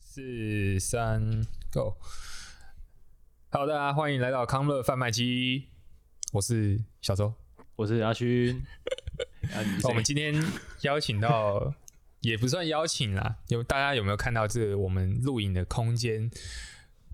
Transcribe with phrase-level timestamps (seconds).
[0.00, 1.96] 四三 Go。
[3.50, 5.68] 好，大家欢迎来到康乐贩卖机，
[6.32, 7.32] 我是小周。
[7.76, 8.60] 我是阿勋。
[9.54, 10.34] 啊，我们今天
[10.80, 11.72] 邀请到，
[12.22, 16.30] 也不算邀请啦，有大家有没有看到这我们录影的空间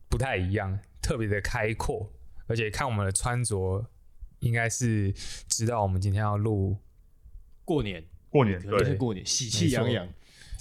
[0.08, 2.12] 不太一样，特别的开阔，
[2.46, 3.86] 而且看我们的穿着，
[4.40, 5.12] 应该是
[5.48, 6.76] 知道我们今天要录，
[7.64, 10.06] 过年，过年可能是对，过年，喜气洋洋。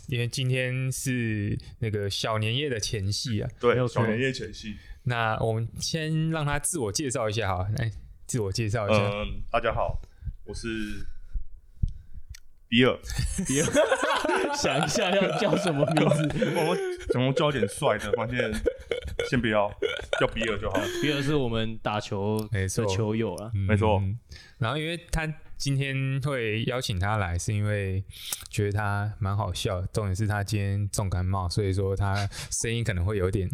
[0.08, 3.50] 因为今天是那个小年夜的前夕啊。
[3.60, 4.78] 对小年夜前夕。
[5.04, 7.92] 那我们先让他自我介绍一下好了，来
[8.26, 8.98] 自我介绍一下。
[8.98, 10.00] 嗯，大家好，
[10.46, 11.06] 我是
[12.70, 12.98] 比尔。
[13.48, 13.64] 别
[14.56, 16.30] 想一下要叫什么名字？
[16.58, 16.78] 我们
[17.12, 18.12] 怎么叫点帅的？
[18.14, 18.52] 发现
[19.30, 19.70] 先不要
[20.20, 20.84] 叫比尔就好了。
[21.02, 23.52] 比尔是我们打球没错的球友啊。
[23.54, 24.02] 嗯没错
[24.58, 28.04] 然后因为他今天会邀请他来，是因为
[28.50, 33.48] 觉得他蛮好笑，重点是他今天重感冒，所以说他声音可能会有点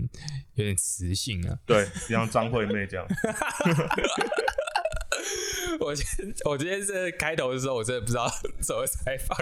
[0.55, 1.57] 有点磁性啊。
[1.65, 3.05] 对，像张惠妹这样。
[5.79, 8.27] 我今天我今天是开头的时候，我真的不知道
[8.61, 9.37] 怎么采访，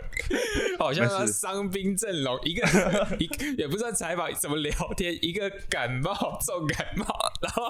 [0.79, 2.67] 好像要伤兵阵容，一个
[3.19, 7.05] 一个也不知道采访怎么聊天，一个感冒重感冒，
[7.41, 7.65] 然后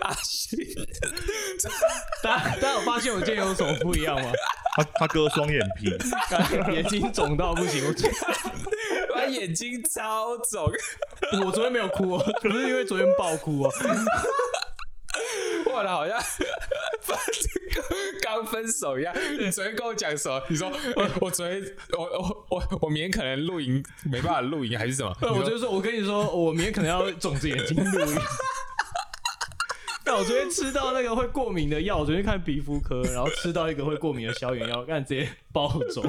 [0.00, 0.58] 阿勋
[2.22, 4.32] 大家大家有发现我今天有什么不一样吗？
[4.74, 5.94] 他他割双眼皮，
[6.72, 7.86] 眼睛肿到不行。
[7.86, 8.10] 我昨
[9.14, 10.72] 他眼睛超肿。
[11.44, 13.72] 我昨天没有哭哦，不是因为昨天爆哭哦。
[15.72, 16.18] 哇，好像
[18.22, 19.14] 刚分手一样。
[19.38, 20.42] 你昨天跟我讲什么？
[20.48, 21.62] 你说我我昨天
[21.96, 25.14] 我我我我明天可能露营没办法露营还是什么？
[25.22, 28.18] 我就说，我跟你说，我明天可能要肿着眼睛露营。
[30.04, 36.04] 但我昨天吃到那个会过敏的药，我昨天看皮肤科，然后吃到一个会过敏的消炎药，干直接爆肿。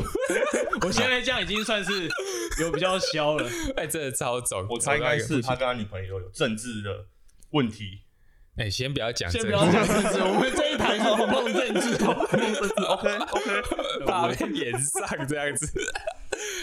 [0.82, 2.10] 我现在这样已经算是
[2.60, 3.48] 有比较消了。
[3.78, 4.66] 哎、真的超肿。
[4.68, 5.56] 我猜应该是他他。
[5.56, 7.06] 跟他女朋友有政治的
[7.52, 8.02] 问题。
[8.56, 12.06] 哎、先不要讲，先不要讲政治，我们这一台是不碰政治的。
[12.88, 15.74] OK OK，怕被演上这样子。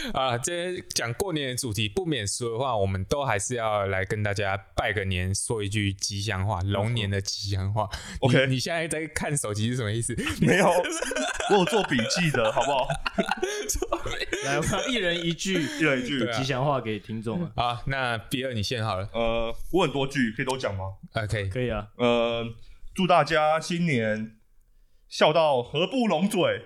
[0.15, 7.89] 啊，今天讲过年的主题，不免俗的话，我们都还是要来跟大家拜个年，说一句吉祥话，龙年的吉祥话。
[8.21, 10.15] OK 你你现在在看手机是什么意思？
[10.41, 10.69] 没有，
[11.51, 12.89] 我有做笔记的好不好？
[14.45, 16.27] 来，我们一人一句一人一句。
[16.27, 19.09] 啊吉祥话给听众啊，好，那比尔你先好了。
[19.13, 20.85] 呃，我很多句可以都讲吗？
[21.13, 21.49] 啊，可以。
[21.49, 21.89] 可以啊。
[21.97, 22.45] 呃，
[22.95, 24.37] 祝大家新年
[25.09, 26.63] 笑到合不拢嘴。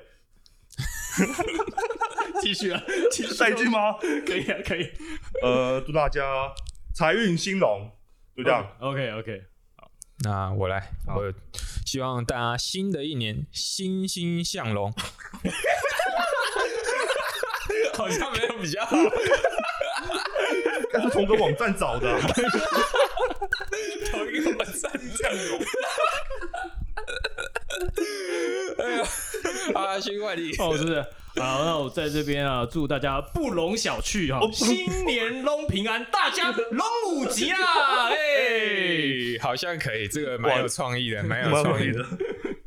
[2.42, 3.34] 继续啊，继续。
[3.34, 3.64] 下一句？
[3.68, 3.92] 吗？
[4.26, 4.90] 可以啊，可以。
[5.42, 6.52] 呃，祝大家
[6.94, 7.90] 财运兴隆，
[8.36, 8.66] 就这样。
[8.80, 9.42] OK OK，
[9.76, 9.90] 好
[10.24, 11.32] 那我来，我
[11.86, 14.92] 希望大家新的一年欣欣向荣。
[17.94, 18.96] 好像没有比较好，
[20.92, 22.18] 但是从个网站找的啊、
[24.10, 25.34] 同一个网站这样。
[28.78, 29.06] 哎呀，
[29.74, 31.06] 啊，新冠你哦，是不是？
[31.36, 37.58] 好，那我在这边啊，祝大家不容小觑哈，新年 龙平安，大家龙五级啊！
[38.08, 42.02] 哎，哎，好像可以，这个蛮有创意的，蛮有创意的。
[42.02, 42.08] 的。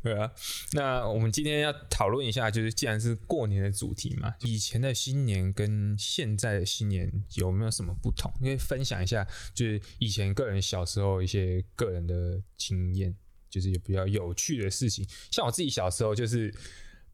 [0.02, 0.30] 对啊，
[0.72, 8.30] 那我们今天要讨论一下，就是既然是过年的主题嘛，以前的新年跟现在的新年有没有什么不同？
[8.40, 13.14] 因为分享一下，就是以前个人小时候一些个人的经验，
[13.50, 15.06] 就是有比较有趣的事情。
[15.30, 16.54] 像我自己小时候就是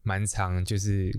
[0.03, 1.11] 蛮常就是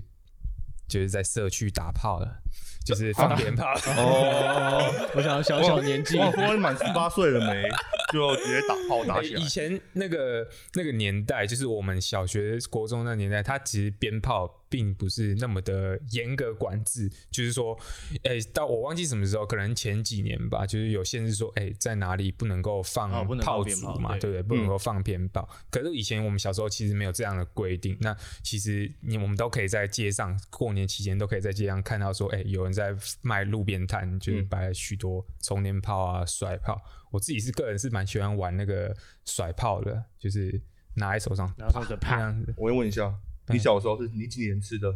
[0.87, 2.41] 就是在社区打炮了，
[2.85, 3.73] 就是放鞭炮。
[3.97, 7.69] 哦，我想小小年纪，哇，说你满十八岁了没？
[8.13, 9.49] 就直接打炮打起来欸以。
[9.49, 17.77] 前那个那个年代，就是我们小学、国中那年代，它其实鞭炮并不是那么的严格管制，就是说，
[18.23, 24.43] 哎、到我忘记什么时候，可能前几年吧，就是有限制说，哎、在哪里不能够放炮竹嘛，对对不对？
[24.43, 25.45] 不能够放鞭炮。
[25.69, 36.79] 可是以前我们小时候其实没有这样的规定，那其实你我们都可以在街上过年期间都可以在街上看到说，哎、有人在卖路边摊，就是嗯摆许多充电炮啊、甩炮。
[37.11, 38.95] 我自己是个人是蛮喜欢玩那个
[39.25, 40.61] 甩炮的，就是
[40.95, 42.53] 拿在手上，然后就这啪，样子。
[42.57, 43.13] 我先问一下，
[43.47, 44.93] 你小时候是你几年吃的？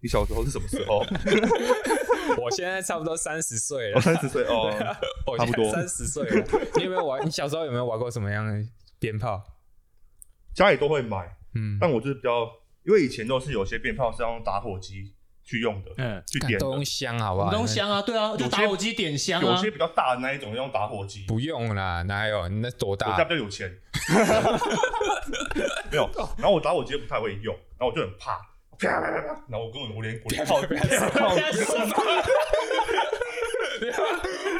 [0.00, 1.04] 你小时候是什么时候？
[2.42, 4.72] 我现在差不多三十岁了，三十岁哦，
[5.26, 6.46] 我差不多三十岁了。
[6.76, 7.24] 你有没有玩？
[7.24, 9.42] 你小时候有没有玩过什么样的鞭炮？
[10.54, 12.50] 家里都会买，嗯，但我就是比较，
[12.84, 17.46] 因为以前都是有些鞭炮是要用打火机去用的，嗯，去点的都用香好不好？
[17.46, 22.48] 我们都香啊，对啊，就有打火机点香啊有些，比较大的那一种用打火机，不用啦，哪有？
[22.48, 23.24] 你那多我家大？
[23.24, 23.70] 比较有钱，
[25.90, 26.08] 没有。
[26.38, 28.38] 然后我打火机不太会用，然后我就很怕，
[28.78, 31.34] 啪啪啪啪，然后我根本我连我连靠靠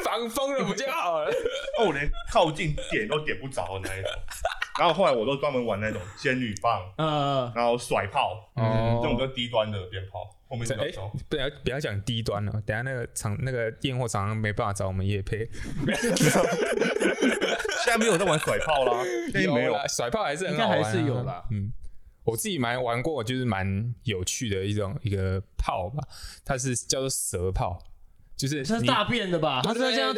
[0.03, 1.31] 防风了不就好了？
[1.79, 4.11] 哦，我连靠近点都点不着的那一种。
[4.79, 10.91] 然后后来我都专门玩那种仙女棒，嗯，然后甩炮，嗯这种比较低端的鞭炮，后面是哎
[11.29, 15.47] 不要不要讲低端了，等下那个厂那个验货厂商没办法找我们叶配，
[17.83, 19.73] 现在没有在玩甩炮啦， 现在没有。
[19.73, 21.43] 啦甩炮还是很好玩啊还是有啦。
[21.51, 21.71] 嗯，
[22.23, 26.03] 我自己蛮玩过，就是蛮有趣的一种一个炮吧，
[26.43, 27.77] 它是叫做蛇炮，
[28.35, 29.61] 就是它是大便的吧？
[29.63, 30.13] 它是这样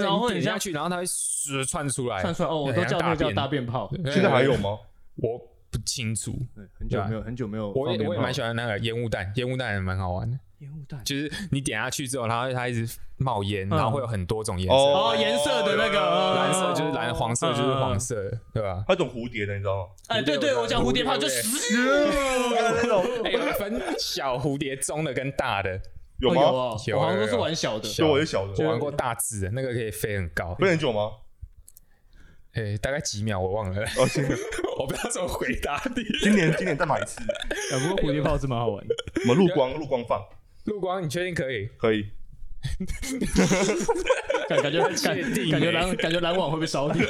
[0.00, 3.46] 然后点下去，然后它会唰窜出来，窜出来哦，我都叫那个叫大。
[3.46, 3.90] 便炮。
[4.06, 4.56] 现在还有？
[4.58, 4.78] 吗？
[5.16, 5.38] 我
[5.70, 6.34] 不清楚，
[6.78, 10.38] 很久没有很久没有我也我也蛮喜欢那个烟雾弹，烟雾弹也蛮好玩的。
[10.58, 11.02] 烟雾弹。
[11.04, 12.88] 就是你点下去之后，然后它一直
[13.18, 18.82] 冒烟，然后会有很多种颜色，哦哦，颜色的那个哦蓝色就是蓝，黄色就是黄色，对吧？
[18.86, 19.90] 还有种蝴蝶的，你知道吗？
[20.08, 25.78] 哎，对对，我讲蝴蝶炮就对是那种 哎，有分小蝴蝶、中的跟大的。
[26.28, 26.40] 有有吗？
[26.46, 27.88] 哦，有我好像都是有有玩小的。
[27.94, 31.10] 对，我是小的，我玩过大只的，那个可以飞很高，飞很久吗？
[32.54, 33.80] 哎，大概几秒我忘了，
[34.78, 36.04] 我不知道怎么回答你。
[36.22, 37.18] 今年今年再买一次，
[37.72, 38.94] 哎 不过蝴蝶炮是蛮好玩的。
[39.22, 40.22] 我们录光录光放
[40.66, 41.66] 陆光，你确定可以？
[41.78, 42.06] 可以。
[44.48, 47.04] 感 感觉感确定感觉欸蓝感觉蓝网会被烧掉。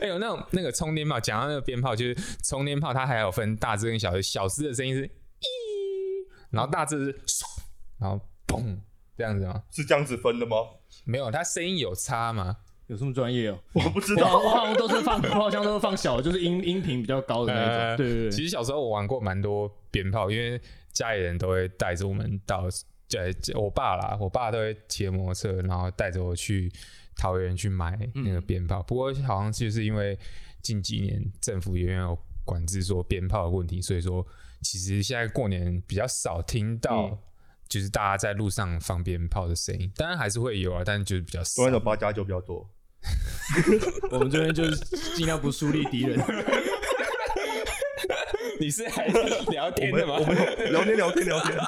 [0.00, 5.10] 哎呦，那种那个充电炮，讲到那个鞭炮，就是充电炮，它还有分大只跟小只，小只的声音是咦，
[6.50, 7.44] 然后大只是唰，
[8.04, 8.76] 然后砰
[9.16, 9.62] 这样子吗？
[9.70, 10.56] 是这样子分的吗？
[11.04, 12.58] 没有，它声音有差吗？
[12.88, 13.58] 有这么专业哦？
[13.72, 14.50] 我不知我好我。
[14.50, 18.04] 好像都是放，我好像都是放小，就是音音频比较高的那呃种。
[18.04, 20.60] 对对对，其实小时候我玩过蛮多鞭炮，因为
[20.92, 22.64] 家里人都会带着我们到，
[23.16, 26.70] 呃，我爸啦，我爸都会骑着摩托车，然后带着我去
[27.16, 28.82] 桃园去买那个鞭炮。
[28.82, 30.18] 不过好像就是因为
[30.60, 34.26] 近几年政府也有管制说鞭炮的问题，所以说
[34.60, 37.18] 其实现在过年比较少听到。
[37.74, 41.66] 嗯就是大家在路上放鞭炮的声音，当然还是会有啊，但就是比较少都。
[41.66, 42.64] 那种八加九比较多。
[44.12, 44.76] 我们这边就是
[45.16, 46.16] 尽量不树立敌人。
[48.60, 49.08] 你是还
[49.50, 50.14] 聊天的吗？
[50.20, 50.36] 我们
[50.70, 51.56] 聊天聊天聊天。
[51.56, 51.66] 然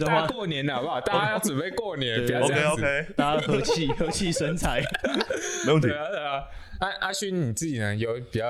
[0.00, 0.98] 大家后过年了好不好？
[1.02, 2.82] 大家要准备过年，对不要这 OK 样子。
[2.82, 4.80] OK，大家和气和气生财。
[5.66, 5.96] 没问题对。
[5.96, 6.42] 啊，对啊。
[6.80, 8.46] 阿阿勋，你自己呢有比较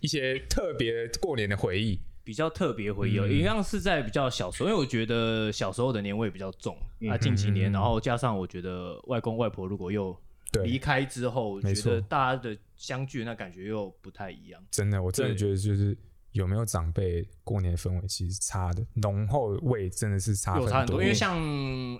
[0.00, 1.98] 一些特别过年的回忆？
[2.24, 6.74] 比较特别回忆哦，一样是在比较小时候，因为我觉得小时候的年味比较重
[7.10, 7.18] 啊。
[7.18, 10.16] 近几年，然后加上我觉得外公外婆如果又
[10.62, 14.60] 离开之后，觉得大家的相聚那感觉又不太一样。
[14.70, 15.96] 真的，我真的觉得就是
[16.32, 20.64] 有没有长辈过年氛围其实差的，浓厚味真的是差多。
[20.64, 21.36] 有差很多，因为像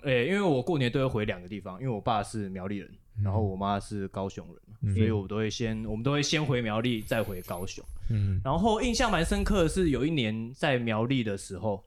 [0.03, 2.89] 诶、因为我过年都会回两个地方，因为我爸是苗栗人，
[3.23, 7.83] 然后我妈是高雄人嘛，所以我都会先我们都会先回苗栗，再回高雄。
[8.09, 11.83] 嗯，然后印象蛮深刻的是，有一年在苗栗的时候，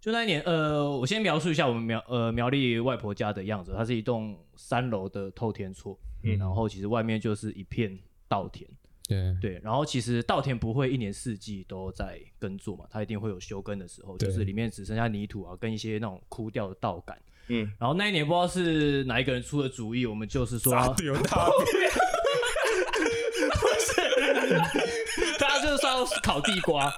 [0.00, 8.68] 就那一年，呃，我先描述一下我们苗呃苗栗外婆家的样子，它是一栋三楼的透天厝，嗯然后其实外面就是一片稻田，
[9.08, 17.16] 对对，然后其实稻田不会一年四季都在耕作嘛，它一定会有休耕的时候，就是里面只剩下泥土啊，跟一些那种枯掉的稻杆。
[17.48, 20.88] 嗯，然后那一年不知道是哪一个人出的主意，我们就是说大
[25.38, 26.92] 大家就是说要烤地瓜，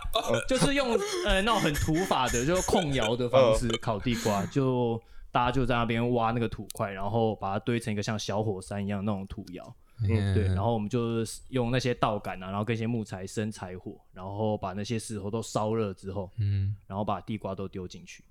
[0.49, 0.93] 就是用
[1.27, 9.75] 呃那种很土法的，就是控窑的方式烤地瓜，就大家就在那边挖那个土块，然后把它堆成一个像小火山一样那种土窑。
[10.09, 10.35] 嗯。
[10.35, 18.25] 对，然后我们就是用那些稻杆啊，然后跟一些木材生柴火，然后把那些石头都烧热之后，嗯，然后把地瓜都丢进去，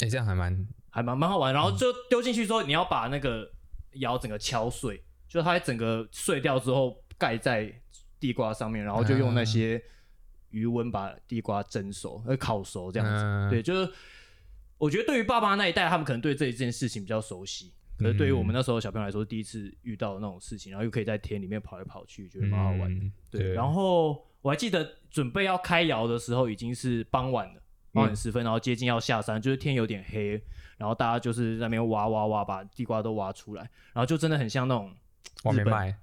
[0.00, 1.52] 哎，这样还蛮还蛮蛮好玩。
[1.52, 3.50] 然后就丢进去之后，你要把那个
[3.94, 7.72] 窑整个敲碎，就它整个碎掉之后盖在
[8.20, 9.82] 地瓜上面，然后就用那些
[10.50, 13.22] 余温把地瓜蒸熟，呃，烤熟这样子。
[13.24, 13.92] 嗯对，就是
[14.78, 17.72] 我觉得对于爸妈那一代，他们可能对这一件事情比较熟悉。
[17.98, 23.04] 可是对于我们那时候小朋友来说，第一次遇到那种事情，然后又可以在田里面跑来跑去，觉得蛮好玩的。
[23.06, 27.62] 嗯对，然后我还记得准备要开窑的时候，已经是傍晚了，
[27.96, 30.40] 傍晚十分，然后接近要下山，就是天有点黑，
[30.76, 33.62] 然后大家就是在那边挖挖挖，把地瓜都挖出来，
[33.92, 34.94] 然后就真的很像那种日
[35.42, 35.98] 本外面卖。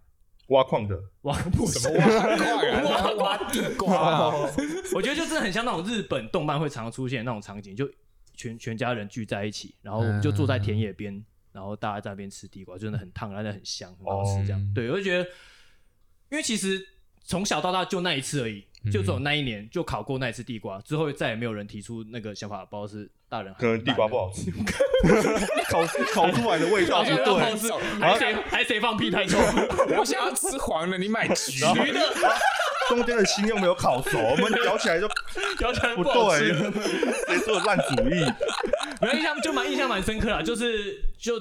[0.48, 2.06] 挖矿的，挖 不是挖
[2.84, 4.32] 挖挖地瓜啊，
[4.94, 7.90] 我觉得就真的很像那种日本动漫会常常出现的那种场景，就
[8.34, 11.24] 全全家人聚在一起，然后我们就坐在田野边，
[11.54, 14.46] 然后大家在那边吃地瓜，真的很烫，而且很香，很好吃。
[14.46, 14.72] 这样，哦。
[14.76, 15.24] 对，我就觉得，
[16.30, 16.86] 因为其实
[17.24, 24.52] 从小到大就那一次而已，就只有那一年就考过那一次地瓜，之后再也没有人提出那个想法，不知道是大人可能地瓜不好吃，
[25.70, 29.38] 烤烤出来的味道不不对，是，还谁还谁放屁太臭？
[29.98, 32.00] 我想要吃黄的，你买橘的
[32.90, 35.08] 中间的心又没有烤熟，我们咬起来就
[35.62, 36.54] 咬起来不对吃。，
[37.28, 38.20] 谁说的烂主意？
[39.02, 41.34] 没有印象，就蛮印象蛮深刻啦，就是就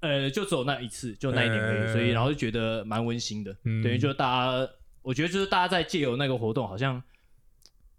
[0.00, 4.68] 呃，就只有那一次，就那一年而已，嗯所以然后就觉得蛮温馨的，嗯等于就大家，
[5.06, 7.00] 我觉得就是大家在借由那个活动，好像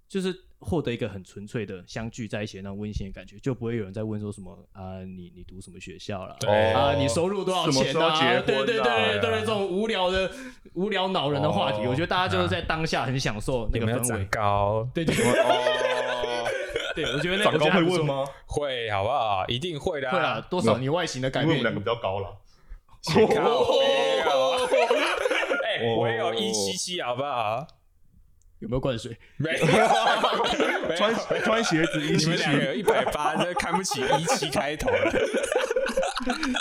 [0.10, 6.36] 就是获得一个很纯粹的相聚在一起那种温馨的感觉，就不会有人在问说什么啊，你你读什么学校了？
[6.42, 10.30] 对啊，你收入多少钱啊对对对对对，这种无聊的、
[10.74, 14.26] 无聊恼人的话题，哦我觉得大家就是在当下很享受那有没有长个氛围。
[14.26, 14.90] 高？
[14.94, 16.46] 对对哦，
[16.94, 17.72] 对，我觉得那长高个？
[17.72, 18.26] 会问吗？
[18.48, 19.46] 会好不好？
[19.48, 22.36] 一定会的、会啊，多少你外形的改变因为我们两个比较高了。
[25.98, 27.68] 我也有一七七，好不好？
[28.60, 29.16] 有没有灌水？
[29.38, 29.88] 没有，没有
[30.98, 35.12] 穿穿鞋子一七七你们两，个一百八，这看不起一七开头的。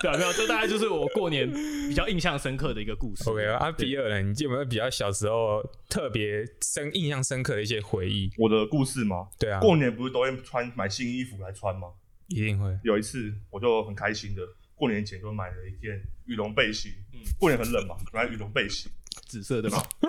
[0.02, 3.30] 对啊，没有，这大概就是我过年比较印象深刻的一个故事。
[3.30, 4.23] OK 啊，比尔呢？
[4.23, 8.30] 你有没有比较小时候特别深印象深刻的一些回忆？
[8.37, 9.28] 我的故事吗？
[9.38, 11.88] 对啊，过年不是都会穿买新衣服来穿吗？
[12.28, 12.78] 一定会。
[12.85, 14.42] 有一次我就很开心的，
[14.75, 16.92] 过年前就买了一件羽绒背心。
[17.14, 18.90] 嗯过年很冷嘛，买羽绒背心，
[19.26, 19.82] 紫色的嘛，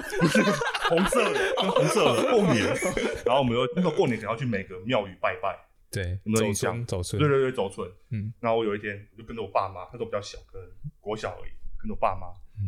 [0.89, 2.31] 红色的，跟 红色的。
[2.31, 2.65] 过年。
[3.25, 5.57] 然后我们又那时候过年想要去每个庙宇拜拜，
[5.91, 6.73] 对，有没有走印象？
[6.73, 7.89] 村走村，对对对，走村。
[8.11, 10.67] 嗯，然后我有一天我就跟着我爸妈，那时候比较小，可能
[10.99, 12.27] 国小而已，跟着我爸妈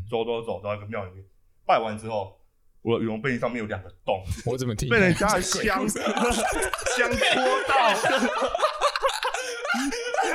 [0.10, 1.24] 走走走到一个庙里面，
[1.66, 2.40] 拜完之后，
[2.82, 4.90] 我的羽绒背心上面有两个洞，我怎么听？
[4.90, 7.90] 被人家的香香 戳到，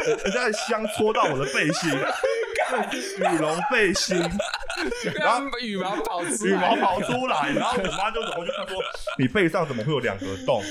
[0.07, 1.91] 人家的香戳到我的背心，
[3.19, 4.17] 羽绒背心，
[5.17, 8.77] 然后羽毛跑出羽毛来，跑出来，然后我妈就我就看说
[9.19, 10.63] 你背上怎么会有两个洞？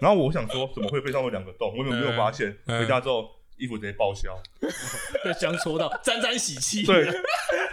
[0.00, 1.72] 然后我想说怎么会背上有两个洞？
[1.76, 2.56] 我有没有发现？
[2.66, 4.40] 嗯回家之后衣服直接报销。
[5.24, 6.84] 被香戳到，沾沾喜气。
[6.84, 7.06] 对，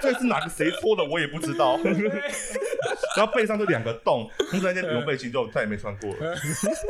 [0.01, 1.77] 这是哪个谁戳的我也不知道。
[3.17, 6.35] 然后背上就两个洞，从此那件羽绒背心就再也没穿过了，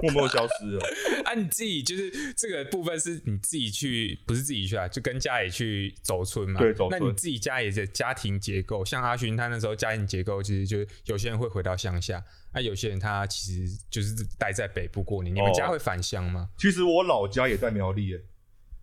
[0.04, 0.86] 默默消失了。
[1.26, 6.60] 啊，你自己就是这个部分是你自己去，不是自己去啊，就跟家里去走村嘛。
[6.60, 15.34] 对走村那你自己家里的家庭结构，像阿勋他那时候家庭结构，其实就是有些人会回到乡下，啊，有些人他其实就是待在北部过年。
[15.34, 16.50] 你们哦家会返乡吗？
[16.58, 18.22] 其实我老家也在苗栗耶，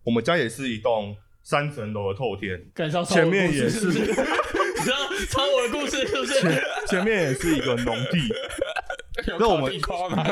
[0.09, 2.59] 我们家也是一栋三层楼的透天，
[3.05, 4.97] 前面也是你知道
[5.29, 6.61] 抄我的故事是不是？
[6.87, 8.33] 前面也是一个农地。
[9.37, 10.23] 那我们地瓜吗？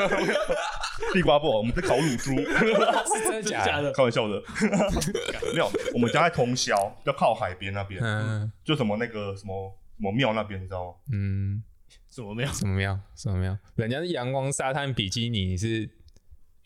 [1.14, 3.66] 地瓜不好，我们在烤乳猪， 是真的假的？
[3.66, 3.92] 假的？
[3.92, 4.42] 开玩笑的。
[5.54, 10.94] 没有，我们家在通宵，要靠海边那边，嗯就什么那个什么什么庙那边，你知道吗？
[11.12, 11.62] 嗯，
[12.10, 12.50] 什么庙？
[12.52, 12.98] 什么庙？
[13.14, 13.56] 什么庙？
[13.76, 15.88] 人家是阳光沙滩比基尼，你是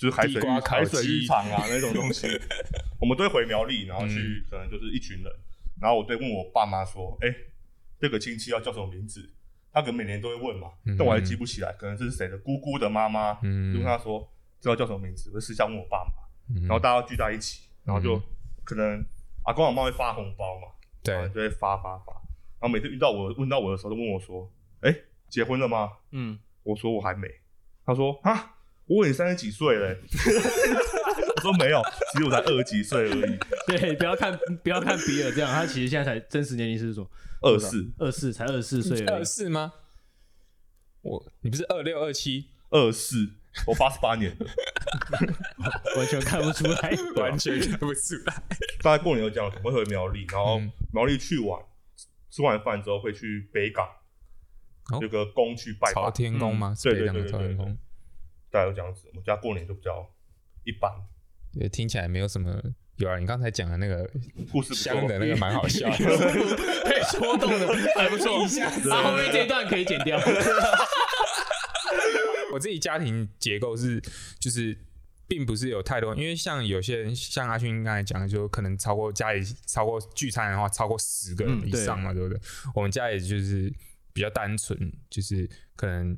[0.03, 2.27] 就是海水海水浴鸡场啊那种东西，
[3.01, 4.51] 我们都会回苗栗，然后去、嗯。
[4.51, 5.33] 可能就是一群人，
[5.81, 7.29] 然后我对问我爸妈说，哎、
[8.01, 9.33] 这个亲戚要叫什么名字？
[9.73, 14.29] 他可能每年都会问嘛，嗯但我还记不起来，可能是谁的姑姑的妈妈，嗯就问他说
[14.61, 16.13] 知道叫什么名字，我就私下问我爸妈，
[16.57, 18.23] 嗯然后大家聚在一起，然后就嗯。
[18.65, 19.05] 可能
[19.45, 20.69] 阿公阿妈会发红包嘛，
[21.03, 22.13] 对就会发发发，
[22.61, 24.49] 然后每次遇到我问到我的时候，都问我说，
[24.83, 24.95] 哎、
[25.29, 25.91] 结婚了吗？
[26.11, 27.27] 嗯，我说我还没，
[27.85, 28.55] 他说啊，
[28.87, 29.97] 我问你三十几岁嘞，
[31.37, 31.81] 我说没有，
[32.13, 37.09] 其实我才二十几岁而已， 对，不要看不要看比尔这样，他其实现在才真实年龄是什么？
[37.43, 39.25] 二四二四，才二十四岁而二。
[39.25, 39.73] 四吗？
[41.01, 43.29] 我你不是二六二七，二四，
[43.67, 44.47] 我八十八年的，
[45.97, 46.97] 完全看不出来。
[47.17, 48.43] 完全看不出来。
[48.83, 51.61] 大概过年就这样，我会回苗栗，然后嗯苗栗去玩，
[52.31, 53.85] 吃完饭之后会去北港，
[54.93, 56.73] 哦有个宫去拜朝访，天宫吗？
[56.75, 57.79] 是对对北港的对对对朝天宫。
[58.53, 59.09] 大概就这样子。
[59.09, 60.09] 我们家过年就比较
[60.63, 60.89] 一般，
[61.55, 62.63] 也听起来没有什么。
[62.97, 64.09] 有啊，你刚才讲的那个
[64.53, 65.97] 故事香的那个蛮好笑的。
[66.85, 67.67] 被戳动的
[67.97, 68.45] 还不错，
[68.93, 70.21] 啊，后面这一段可以剪掉。
[72.53, 73.99] 我自己家庭结构是，
[74.39, 74.77] 就是
[75.27, 82.39] 并不是有太多，因为像有些人，像阿勋刚才讲的，就可能超过家里超过聚餐的话，超过十个以上嘛，对不对？
[82.75, 83.73] 我们家也就是
[84.13, 86.17] 比较单纯，就是可能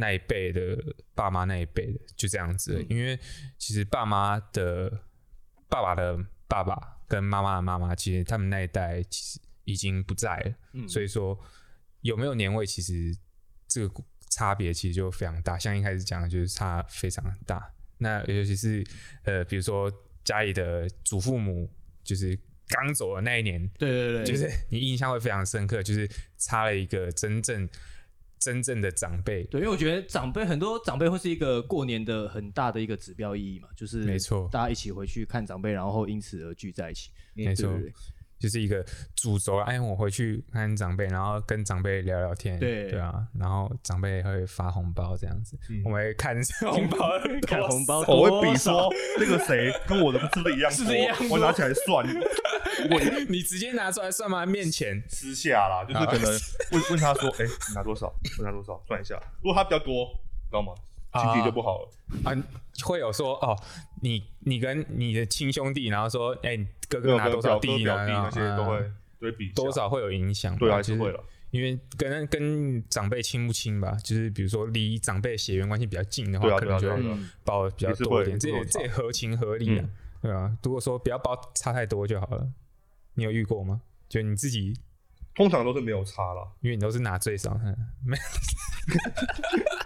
[0.00, 0.78] 那一辈的
[1.12, 3.18] 爸妈那一辈的就这样子因为
[3.58, 4.88] 其实爸妈的
[5.68, 11.38] 爸爸的爸爸跟妈妈的妈妈，其实他们那一代其实已经不在了，嗯所以说
[12.02, 13.12] 有没有年味，其实
[13.66, 15.58] 这个差别其实就非常大。
[15.58, 17.74] 像一开始讲的就是差非常大。
[17.98, 18.84] 那尤其是
[19.24, 21.68] 呃，比如说家里的祖父母，
[22.04, 22.38] 就是
[22.68, 27.68] 刚走的那一年，对对对，就是你印象会非常深刻，就是差了一个真正
[28.38, 29.44] 真正的长辈。
[29.44, 37.10] 对，因为我觉得长辈很多长辈会是一个过年的很大的一个指标意义嘛，就是没错大家一起回去看长辈，然后因此而聚在一起。
[37.34, 37.72] 没错
[38.38, 38.84] 就是一个
[39.16, 39.64] 主轴啊。
[39.66, 46.98] 哎，我回去看长辈，然后跟长辈聊聊天，对对啊，然后长辈会发红包这样子，我们会看红包，
[47.46, 50.70] 看红包我会比说那个谁跟我的是不是一样？
[50.70, 52.06] 是不是一样多我拿起来算，
[52.90, 54.46] 我你直接拿出来算吗？
[54.46, 56.30] 面前私下啦，就是可能
[56.72, 58.06] 问问他说，哎、你拿多少？
[58.38, 58.82] 我拿多少？
[58.86, 59.20] 算一下。
[59.42, 60.06] 如果他比较多，
[60.50, 60.72] 知道吗？
[61.44, 61.90] 就不好了。
[62.24, 62.32] 啊，
[62.84, 63.56] 会有说哦，
[64.02, 71.22] 你你跟你的亲兄弟，然后说，哎、你哥哥拿多少弟弟那些都会对比多少会有影响，对啊，还就是会了。
[71.50, 76.90] 因为跟跟长辈亲不亲吧，就是比如说离长辈血缘关系比较近的话，可能就
[77.42, 80.56] 包的比较多一点，这也这也合情合理啊，嗯对啊。
[80.62, 82.46] 如果说不要包差太多就好了，
[83.14, 83.80] 你有遇过吗？
[84.10, 84.74] 就你自己，
[85.34, 88.14] 通常都是没有差了，因为你都是拿最少，嗯没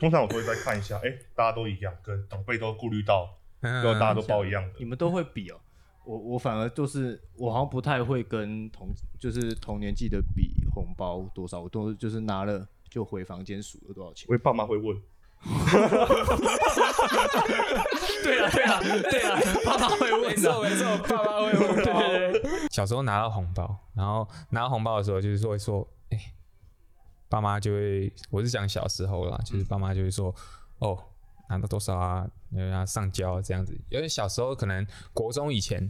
[0.00, 3.28] 通常我都会再看一下，哎、大家都一样，跟长辈都顾虑到，
[3.60, 4.84] 嗯就大家都包一样的你。
[4.84, 5.60] 们都会比哦。
[6.06, 8.88] 我我反而就是我好像不太会跟同
[9.18, 14.26] 就是同年纪的比红包多少，我都就是拿了就回房间数了多少钱。
[14.30, 14.96] 我爸妈会问，
[18.24, 18.80] 对啊对啊
[19.10, 20.70] 对啊，爸妈会没问错的。
[20.70, 26.18] 没错，爸爸会问对对对，小时候拿到红包，然后拿到红包的时候，就是说会说，哎、
[27.30, 30.34] 爸妈就会，我是讲小时候啦，就是爸妈就会说，
[30.80, 30.98] 哦，
[31.48, 33.72] 拿到多少啊，要上交啊这样子。
[33.88, 34.84] 因为小时候可能
[35.14, 35.88] 国中以前，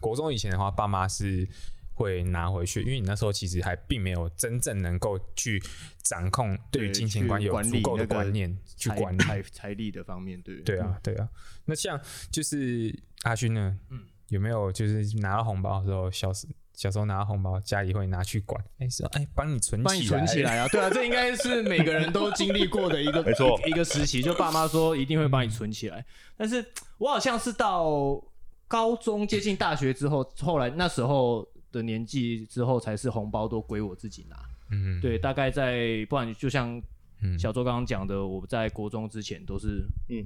[0.00, 1.48] 国中以前的话，爸妈是
[1.94, 5.62] 会拿回去，因为你那时候其实还并没有真正能够去
[6.02, 9.18] 掌控对于金钱观有足够的观念去管理。
[9.18, 11.28] 财财力的方面，对对啊，对啊。
[11.66, 12.00] 那像
[12.32, 12.92] 就是
[13.22, 16.48] 阿勋呢，嗯，有没有就是拿到红包的时候，小时
[16.80, 18.58] 小时候拿到红包，家里会拿去管？
[18.78, 26.02] 哎、说哎，帮你存起来，帮你存起来啊，对啊，这应该是每个人都经历过的一个 没错一个时期，就爸妈说一定会帮你存起来。
[26.38, 26.64] 但是
[26.96, 28.18] 我好像是到
[28.66, 34.42] 高中接近大学之后，后来那时候的年纪之后，才是红包都归我自己拿。
[34.70, 36.80] 嗯，对，大概在不然就像
[37.20, 40.24] 嗯小周刚刚讲的，我在国中之前都是嗯，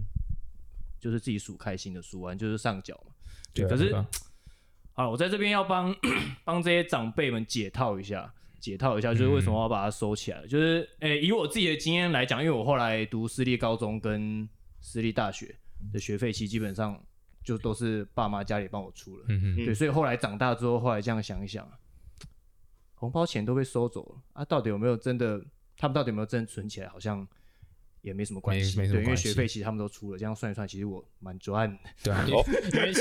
[1.01, 3.11] 就是自己数开心的数完就是上缴嘛。
[3.53, 3.93] 对啊，可是
[4.95, 5.95] 好，我在这边要帮
[6.45, 10.47] 帮这些长辈们解套一下，解套一下，就是为什么要把它收起来。
[10.47, 14.49] 就是，诶、以我自己的经验来讲，因为我后来读私立高中跟
[14.81, 15.55] 私立大学
[15.93, 16.99] 的学费，其实基本上
[17.43, 19.25] 就都是爸妈家里帮我出了。
[19.29, 21.69] 嗯嗯，对，所以后来长大之后，后来这样想一想，
[22.95, 25.45] 红包钱都被收走了啊，到底有没有真的？
[25.77, 26.89] 他们到底有没有真的存起来？
[26.89, 27.27] 好像
[28.05, 28.77] 也没什么关系。
[28.77, 31.79] 对，因为学费其实他们都出了，这样算一算，其实我蛮赚的。
[32.03, 32.95] 对啊， 因为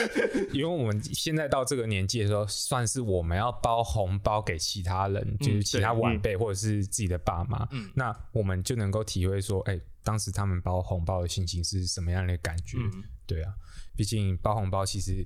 [0.54, 12.78] 因为我们现在到这个年纪的时候，算是我们要包红包给其他人，就是其他晚辈或者是自己的爸妈，嗯那我们就能够体会说，哎、当时他们包红包的心情是什么样的感觉？
[12.80, 13.54] 嗯对啊，
[13.96, 15.24] 毕竟包红包其实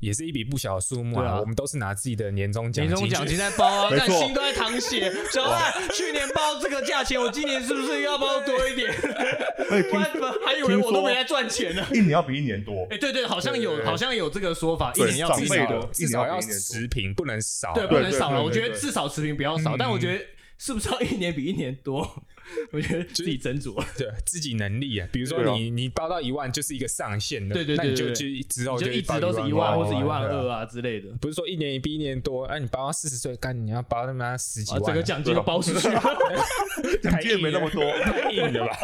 [0.00, 5.12] 也是一笔不小的数目啊，啊我们都是拿自己的年终奖金年终奖金在包啊， 但心都在淌血。
[5.32, 8.90] 小赖去年包这个价钱，我今年是不是要包多一点？
[9.70, 11.84] 哎，不然听还以为我都没在赚钱呢。
[11.92, 17.72] 一年要比一年多哎，，对对，好像有，好像有这个说法，一年要至少一年至少要持平，不能少。
[17.74, 18.42] 对，不能少了。
[18.42, 20.24] 我觉得至少持平不要少，嗯但我觉得
[20.58, 22.24] 是不是要一年比一年多？
[22.70, 23.74] 我觉得自己斟酌。
[23.98, 36.00] 对自己能力啊，比如说你、你包到一万就是一个上限的，对对对那你就对就之后就一包直都是一万万或是一万二啊之类的，不是说一年比一年多，哎、你包到四十岁，干你要包他妈十几啊，万、整个奖金都包出去了。
[37.02, 37.82] 奖金也没那么多。
[38.02, 38.78] 太硬了吧？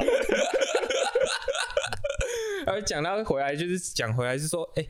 [2.66, 4.84] 而讲到回来，就是讲回来是说，哎、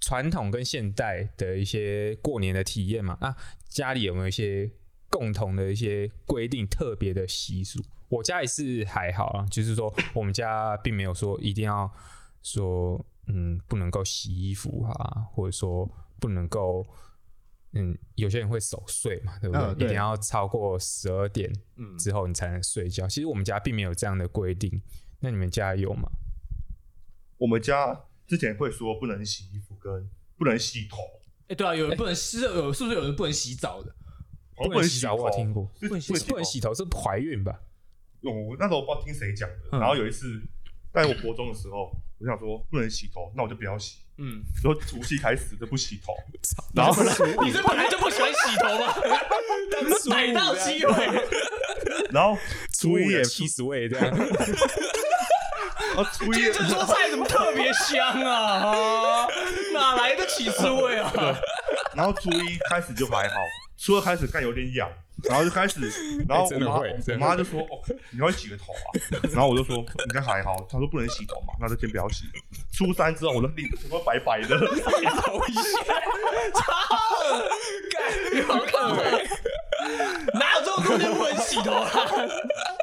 [0.00, 3.36] 传统跟现代的一些过年的体验嘛，啊，
[3.68, 4.70] 家里有没有一些
[5.14, 7.80] 共同的一些规定、特别的习俗？
[8.08, 11.88] 我家也是还好啊，就是说我们家并没有说一定要
[12.42, 16.84] 说，嗯，不能够洗衣服啊，或者说不能够。
[17.76, 19.64] 嗯，有些人会守岁嘛，对不对？
[19.64, 23.08] 嗯对一定要超过十二点嗯之后你才能睡觉。
[23.08, 24.80] 其实我们家并没有这样的规定，
[25.18, 26.08] 那你们家有吗？
[27.36, 30.98] 我们家之前会说不能洗衣服跟不能洗头，
[31.48, 33.92] 哎，对啊，有人不能洗，有是不是有人不能洗澡的？
[34.56, 35.68] 不能洗澡，头我有听过。
[35.80, 37.60] 是不能洗不能洗头是怀孕吧？
[38.22, 39.80] 我那时候不知道听谁讲的，嗯。
[39.80, 40.40] 然后有一次
[40.92, 43.98] 在我国中的时候，我想说不能洗头，那我就不要洗。
[44.16, 46.14] 嗯，然后除夕开始就不洗头，
[46.72, 46.94] 然后
[47.44, 48.94] 你是本来就不喜欢洗头吗？
[50.08, 51.06] 逮到机会，
[52.12, 52.38] 然后
[52.72, 54.08] 初一也的七十位这样，
[55.96, 58.70] 啊初一这桌菜怎么特别香啊？
[58.70, 59.26] 啊
[59.72, 61.12] 哪来的起司味啊？
[61.96, 63.34] 然后初一开始就还好，
[63.84, 64.90] 初二开始干有点痒，
[65.28, 65.78] 然后就开始，
[66.26, 68.96] 然后我妈我妈就说：“哦，你要洗个头啊。
[69.30, 69.76] ”然后我就说
[70.08, 72.24] ：“应该还好。”她说：“不能洗头嘛，那就先不要洗。”
[72.72, 74.58] 初三之后，我的脸全部白白的，
[80.32, 81.90] 哪有这么多天不能洗头啊？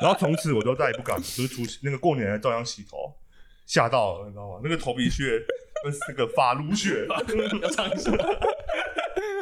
[0.02, 3.12] 然后从此我就再也不敢，就是出那个过年照样洗头，
[3.66, 4.60] 吓到了，你知道吗？
[4.64, 5.42] 那个头皮屑
[5.84, 8.12] 跟那个发露屑，要唱一首。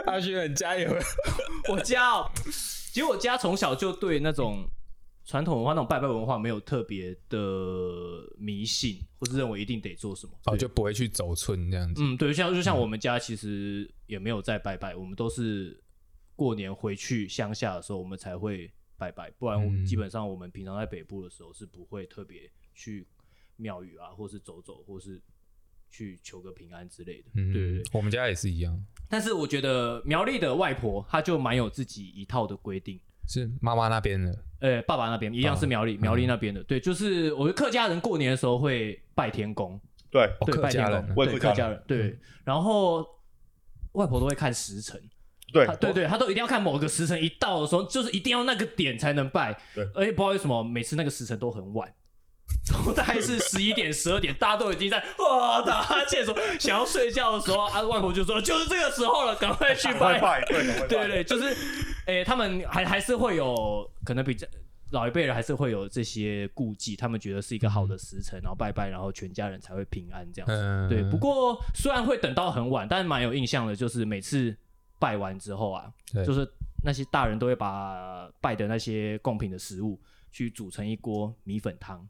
[0.09, 0.91] 阿轩很加油，
[1.69, 4.65] 我家哦，其实我家从小就对那种
[5.25, 7.37] 传统文化、那种拜拜文化没有特别的
[8.37, 10.33] 迷信，或是认为一定得做什么。
[10.45, 12.01] 哦，对就不会去走村这样子。
[12.03, 15.79] 嗯，对，像就像我们家其实也没有在拜拜，我们都是
[16.35, 23.05] 过年回去乡下的时候，我们才会拜拜，不然我们嗯基本上我们平常在北部的时候是不会特别去
[23.57, 25.21] 庙宇啊，或是走走，或是
[25.89, 27.29] 去求个平安之类的。
[27.35, 27.83] 嗯，对对对。
[27.93, 32.99] 我们家也是一样，但是我觉得苗栗的外婆她就蛮有自己一套的规定。
[33.27, 34.43] 是妈妈那边的。
[34.59, 41.05] 呃，爸爸那边一样是苗栗，苗栗那边的，对，就是我觉得客家人过年的时候会拜天公，对，哦，对，客拜天家人。
[41.05, 41.55] 公，对，我也客家人。
[41.55, 43.05] 客家人，对，然后
[43.93, 45.01] 外婆都会看时辰，
[45.53, 45.65] 对。
[45.65, 49.57] 他对对，他都一定要看某个时辰一到的时候，就是一定要那个点才能拜。
[49.73, 49.87] 对。
[49.93, 51.93] 而且不知道为什么每次那个时辰都很晚，都
[52.95, 60.19] 大概是十一点、十二点，大家都已经在哇打哈欠说，想要睡觉的时候，啊，外婆就说就是这个时候了，赶快去拜。
[60.19, 61.55] 拜拜，对对对，就是，
[62.05, 64.47] 诶、他们还还是会有可能比较
[64.91, 70.53] 老一辈人还是会有这些顾忌，他们觉得是一个好的时辰，然后拜拜，然后全家人才会平安这样子。
[70.55, 74.55] 嗯，对，不过虽然会等到很晚，但是蛮有印象的，就是每次
[74.97, 75.85] 拜完之后啊，
[76.25, 76.47] 就是
[76.83, 79.99] 那些大人都会把拜的那些贡品的食物
[80.31, 82.07] 去煮成一锅米粉汤，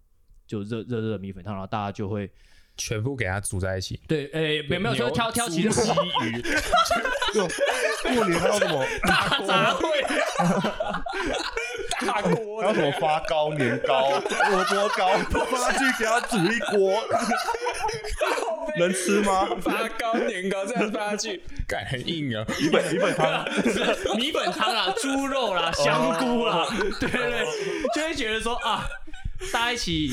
[0.50, 2.28] 就热热热的米粉汤，然后大家就会
[2.76, 4.02] 全部给它煮在一起。
[4.08, 5.92] 对，诶、没有没有，就是挑挑其中鸡
[6.24, 6.42] 鱼，
[8.16, 8.84] 过年还有什么？
[9.06, 10.02] 大杂烩，
[12.08, 15.10] 大锅 还有什么发糕、年糕、萝卜糕，
[15.46, 17.04] 发去给他煮一锅，
[18.80, 19.48] 能吃吗？
[19.62, 22.44] 发糕、年糕这样发下去，感很硬啊。
[22.60, 23.46] 米粉、米粉汤，
[24.18, 26.66] 米粉汤啦，猪肉啦，香菇啦，
[27.00, 27.46] 对对对，
[27.94, 28.88] 就会觉得说啊，
[29.54, 30.10] 大家一起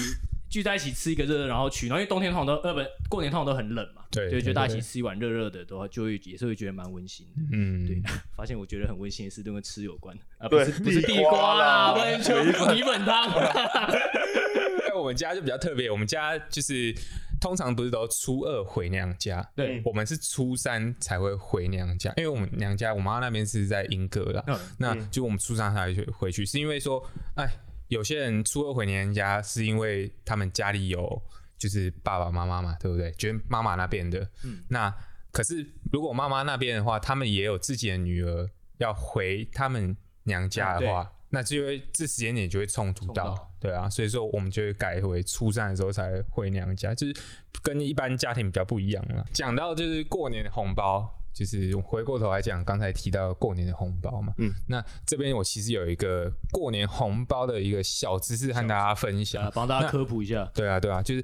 [0.57, 7.43] 聚在一起吃一个热热，然后取，然后因为冬天通常都呃不过年通常都很冷嘛，对就会觉得大家一起吃一碗热热的，都就会也是会觉得蛮温馨的。
[7.53, 8.01] 嗯，对，
[8.35, 12.35] 发现我觉得很温馨的事都跟吃有关啊，不是不是地地瓜瓜啦，啦不然就
[12.73, 13.31] 米粉汤。
[13.31, 16.95] 哎，我们家就比较特别，我们家就是
[17.39, 27.47] 通常不是都初二回娘家，对我们是初三才会回娘家，因为我们娘家我妈那边是在英格啦，嗯那就我们初三才会回去，是因为说，哎，
[27.89, 31.23] 有些人初二回娘家是因为他们家里有
[31.59, 33.11] 就是爸爸妈妈嘛，对不对？
[33.13, 34.95] 就是妈妈那边的，嗯那
[35.33, 47.17] 可是如果妈妈那边的话，他们也有自己的女儿要回他们娘家的话，那就会这时间点就会冲突到，到对啊，所以说我们就会改回初三的时候才回娘家，就是
[47.63, 49.25] 跟一般家庭比较不一样了。
[49.33, 51.13] 讲到就是过年的红包。
[51.37, 61.23] 就是回过头来讲，刚才提到过年的红包嘛，嗯，那这边我其实有一个过年红包的一个小知识和大家分享啊，，帮大家科普一下，对啊，对啊，就是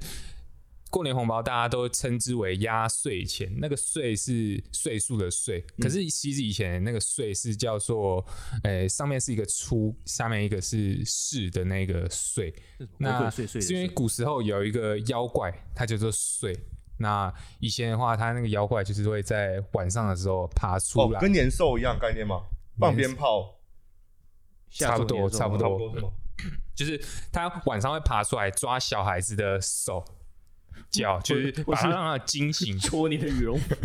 [0.91, 8.23] 过年红包，大家都称之为压岁钱，那个岁是岁数的岁，可是其实以前那个岁是叫做，
[8.65, 12.53] 诶、上面是一个初，下面一个是士的那个岁。
[12.99, 16.55] 那是因为古时候有一个妖怪，它叫做岁。
[16.97, 22.41] 那以前的话，它那个妖怪就是会在晚上的时候爬出哦，来，跟年兽一样概念吗？
[22.79, 23.59] 放鞭炮，
[24.71, 26.13] 差不多，差不多差不多？
[26.75, 26.99] 就是
[27.31, 30.03] 它晚上会爬出来抓小孩子的手
[30.89, 32.79] 脚，就是把它让它惊醒。
[32.79, 33.75] 戳你的羽绒服，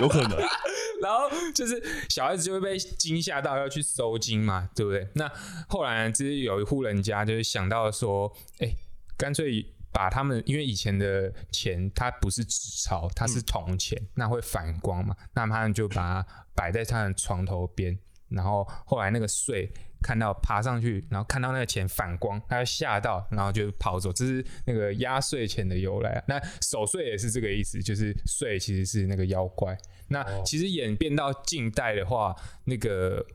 [0.00, 0.38] 有可能，
[1.02, 5.08] 然后就是小孩子就会被惊吓到，要去收金嘛，对不对？
[5.14, 5.28] 那
[5.68, 8.72] 后来，就是有一户人家就是想到说，哎，
[9.18, 24.12] 干脆把他们，因为以前的钱它不是纸钞，它是铜钱，那会反光嘛，那他们就把它摆在他的床头边，然后后来那个睡看到爬上去，然后看到那个钱反光，他就吓到，然后就跑走。
[24.12, 26.22] 这是那个压岁钱的由来啊。
[26.28, 29.76] 那守岁也是这个意思，就是岁其实是那个妖怪。
[30.08, 33.26] 那其实演变到近代的话，那个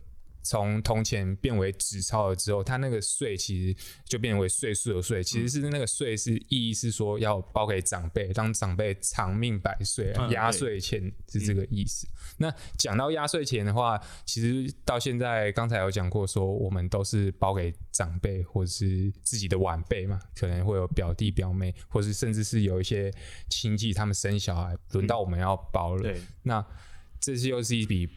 [0.43, 12.05] 从铜钱变为纸钞了之后，它那个税其实就变为岁数的税，其实是那个税是意义是说要包给长辈，让长辈长命百岁压岁钱是这个意思。
[12.37, 23.09] 那讲到压岁钱的话，其实到现在刚才有讲过，说我们都是包给长辈或者是自己的晚辈嘛，可能会有表弟表妹，或是甚至是有一些
[23.49, 26.03] 亲戚他们生小孩，轮到我们要包了。
[26.03, 26.65] 对，那
[27.19, 28.09] 这是又是一笔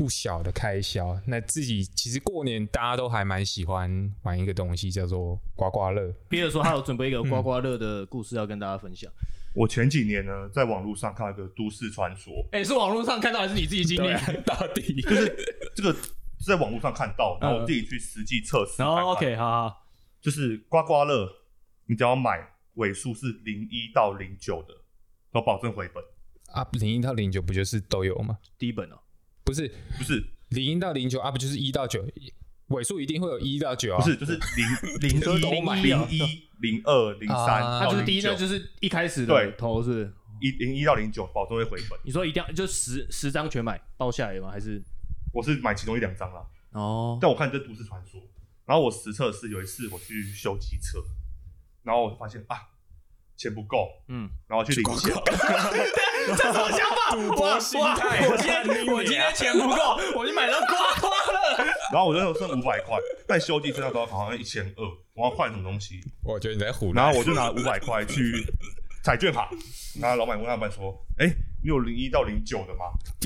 [0.00, 1.20] 不小的开销。
[1.26, 6.10] 那自己其实过年大家都还蛮喜欢玩一个东西，叫做刮刮乐。
[6.26, 9.12] 比尔说他有准备一个刮刮乐的故事要跟大家分享。
[9.54, 14.08] 我前几年呢，在网络上看到一个都市传说，哎、是网络上看到还是你自己经历？
[14.46, 15.36] 到底 就是
[15.74, 18.82] 这个是在网络上看到，然后我自己去实际测试。
[18.82, 19.86] 然后 OK，好好，
[20.22, 21.28] 就是刮刮乐，
[21.84, 22.40] 你只要买
[22.76, 24.74] 尾数是零一到零九的，
[25.30, 26.02] 都保证回本。
[26.54, 28.38] 啊，零一到零九不就是都有吗？
[28.56, 28.98] 第一本哦、
[29.44, 32.04] 不是不是零一到零九啊，不就是一到九？
[32.68, 34.00] 尾数一定会有一到九啊。
[34.00, 36.18] 不是，就是零零一、都买零一、
[36.60, 40.14] 零二、零三啊他就是第一个个就是一开始的对头是不是？
[40.40, 41.98] 一零一到零九保证会回本。
[42.04, 44.50] 你说一定要就十十张全买包下来吗？
[44.50, 44.82] 还是
[45.34, 47.18] 我是买其中一两张啦，哦？
[47.20, 48.20] 但我看这都市传说。
[48.66, 51.02] 然后我实测是有一次我去修机车，
[51.82, 52.56] 然后我发现啊
[53.36, 55.12] 钱不够，嗯，然后去领钱，
[56.36, 57.10] 这什么想法？
[57.12, 61.64] 赌博心态我今天我今天钱不够， 我就买到刮刮乐。
[61.92, 67.12] 然后我那时候剩五百块，但修机车那时候好像一千二，我要换什么东西，我觉得你在胡然乱。
[67.12, 68.46] 后我就拿五百块去
[69.02, 69.50] 彩券卡，
[70.00, 71.26] 然后老板问老板说：“哎、
[71.62, 72.84] 你有零一到零九的吗？”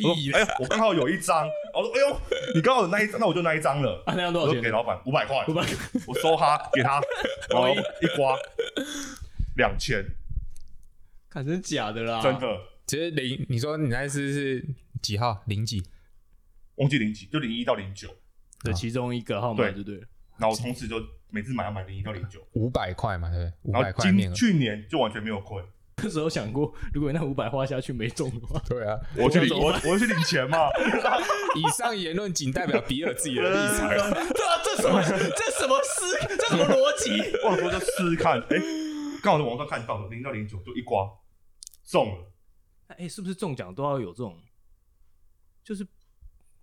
[0.08, 2.20] 我屁说：“哎呀，我刚好有一张。”我说：“哎呦，
[2.54, 4.02] 你刚好有那一张，那我就那一张了。
[4.06, 4.56] 啊，那样多少钱？
[4.56, 5.62] 我就给老板五百块，五百。
[6.06, 7.02] 我收他，给他，
[7.50, 7.68] 然后
[8.00, 8.38] 一刮
[9.56, 10.02] 两千，
[11.28, 12.22] 看真假的啦？
[12.22, 12.46] 真的
[12.86, 14.64] 其实零，你说你那次是
[15.00, 15.42] 几号？
[15.46, 15.82] 零几？
[16.76, 18.08] 忘记零几，就零一到零九。
[18.62, 20.06] 的其中一个号码对就对了。
[20.38, 20.96] 然后我从此就
[21.30, 23.52] 每次买要买零一到零九，五百块嘛，对不对？
[23.62, 24.32] 五然百块面额。
[24.32, 25.62] 后今去年就完全没有亏。
[25.98, 30.58] 那时候想过，如果那五百花下去没中的话，对啊，我去我我去领钱嘛。
[31.56, 33.88] 以上言论仅代表比尔自己的立场。
[33.92, 37.36] 对啊，这什么 这什么思这什么逻辑？
[37.44, 38.56] 我说就试试看，哎、
[39.22, 41.06] 刚好在网上看到了零到零九就一刮
[41.86, 42.33] 中了，
[42.88, 44.38] 哎、是不是中奖都要有这种，
[45.64, 45.82] 就是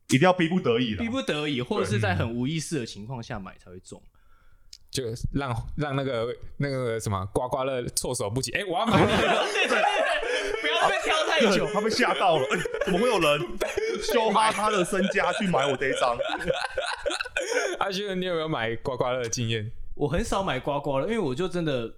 [0.09, 1.09] 一定要逼不得已了逼。
[1.09, 4.01] 不得已，或者是在很无意识的情况下买才会中？
[4.89, 5.03] 就
[5.33, 8.51] 让让那个那个什么刮刮乐措手不及。
[8.51, 11.65] 哎、我要买 那个，对对对，不要被挑太久。
[11.73, 13.57] 他被吓到了， 哎、怎么会有人
[14.03, 16.17] 羞哈他的身家去买我这一张？
[17.79, 19.71] 阿轩，你有没有买刮刮乐的经验？
[19.95, 21.93] 我很少买刮刮乐，因为我就真的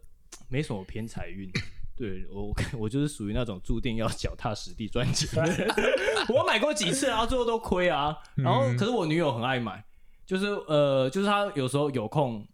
[0.48, 1.50] 没什么偏财运。
[1.96, 5.68] 对我，我就是属于那种注定要脚踏实地赚钱的人。
[6.30, 8.18] 我买过几次，啊最后都亏啊。
[8.36, 9.84] 然后，可是我女友很爱买，
[10.26, 12.48] 就是呃，就是她有时候有空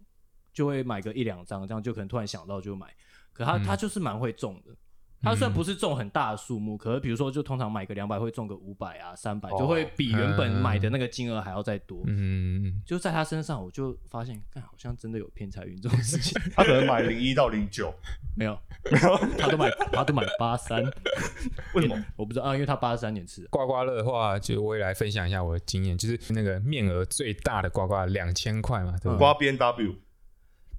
[0.53, 2.87] 就会买个一两张，这样就可能突然想到就买。
[3.31, 4.75] 可她她就是蛮会中的。
[5.21, 12.01] 她虽然不是中很大的数目，可是比如说就通常买个两百会中个五百啊、三百，就会比原本买的那个金额还要再多。
[12.07, 16.41] 嗯，就在他身上，我就发现，看好像真的有偏财运这种事情。
[16.55, 17.93] 他可能买零一到零九，
[18.37, 18.57] 没有，
[18.91, 20.81] 没有，他都买，他都买八三，
[21.75, 22.01] 为什么？
[22.15, 29.17] 我不知道啊，因为他八三年次的，刮刮乐的话，就我也来分享一下我的经验，就是那个面额最大的刮刮两千块嘛，对不对？
[29.17, 29.95] 刮 B N W，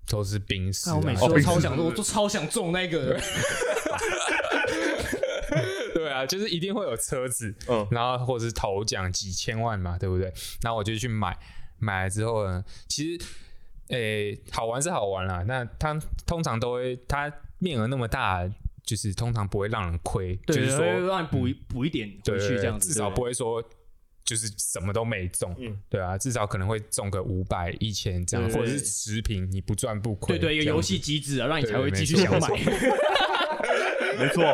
[0.08, 3.20] 都是冰室、啊，我每次都超想，我都超想中那个，对
[6.22, 10.32] 啊，就是一定会有车子，嗯然后或者是头奖几千万嘛，对不对？
[10.62, 11.36] 然后我就去买，
[11.78, 13.24] 买了之后呢，其实
[13.88, 18.48] 诶、好玩是好玩啦，那它通常都会，它面额那么大，
[18.84, 23.62] 就是通常不会让人亏，对，就是会说让你补一补一点回去这样子，至少不会说。
[24.22, 30.38] 就是什么都没中，嗯对啊，至少可能会中个五百、一千这样，或者是持平，你不赚不亏。
[30.38, 32.48] 对对，一个游戏机制啊，让你才会继续想买。
[34.16, 34.44] 没错，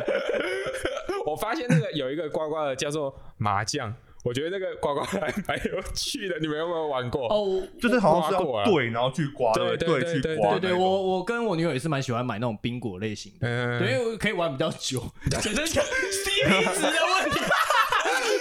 [1.36, 3.94] 我发现那个有一个刮刮乐叫做麻将，
[4.24, 7.28] 我觉得那个刮刮乐还蛮有趣的，你们有没有玩过？
[7.28, 15.04] 哦，就是好像是要对，然后去刮，对对对对对我我跟我女友也是蛮喜欢买那种冰果类型的，嗯，对，因为可以玩比较久，
[15.42, 17.38] 只是讲 CP 值的问题。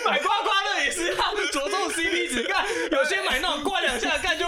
[0.05, 4.44] 买刮刮乐也是要着重 CP 值，看有些买那种刮两下干就。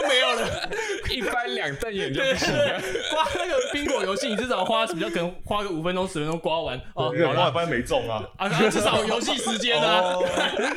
[1.17, 2.79] 一翻两瞪眼就对不行了。
[3.11, 6.79] 刮那个冰果游戏，你至少花比较可能花个五分钟十分钟刮完。
[6.93, 8.23] 哦，因为好了刮了发现没中啊。
[8.37, 10.01] 啊，啊至少有游戏时间啊。
[10.01, 10.23] 哦，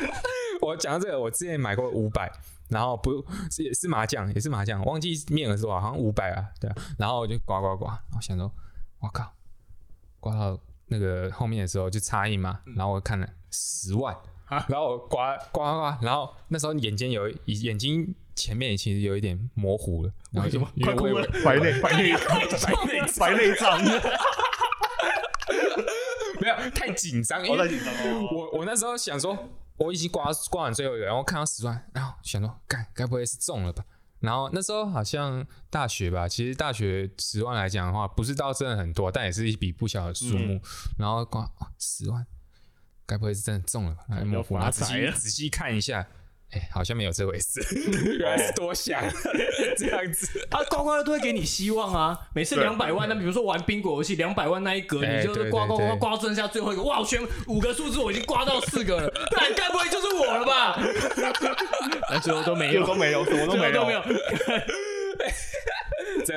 [0.61, 2.31] 我讲到这个，我之前买过五百，
[2.69, 8.51] 然后不是也是麻将，也是麻将，忘记面额是吧，好像五百啊，对啊，然后我就刮刮刮，然后想说，
[8.99, 9.31] 我靠，
[10.19, 22.11] 刮到那个后面的时候就差异嘛，然后我看了十万啊，然后我刮刮刮，然后那时候眼睛有眼睛前面其实有一点模糊了，然后为什么因为快哭了我白内白内
[23.19, 23.79] 白内障，
[26.41, 27.79] 没有太紧张，因为。
[28.31, 29.37] 我我那时候想说，
[29.77, 33.85] 我已经刮刮完最后一个，然后看到十万，然后想说，该，该不会是中了吧？
[34.21, 40.59] 然后那时候好像大学吧，其实大学十万来讲的话，不是到真的很多，但也是一笔不小的数目。
[40.97, 42.25] 然后刮、哦、十万，
[43.05, 44.03] 该不会是真的中了吧？
[44.09, 46.07] 来模糊，然后仔细仔细看一下，
[46.51, 47.61] 哎，好像没有这回事，
[48.19, 49.01] 原来是多想
[49.77, 50.45] 这样子。
[50.49, 52.19] 啊，刮刮乐都会给你希望啊！
[52.33, 56.99] 每次对两百万，那比如说玩宾果游戏，两百万那一格，哎你就是刮刮刮刮到剩下最后一个，哇！
[56.99, 60.77] 我选五个数字，我已经刮到四个了，那该不会就是我了吧？
[62.11, 64.01] 那最后都没有，这个都没有，什么都没有，都没有。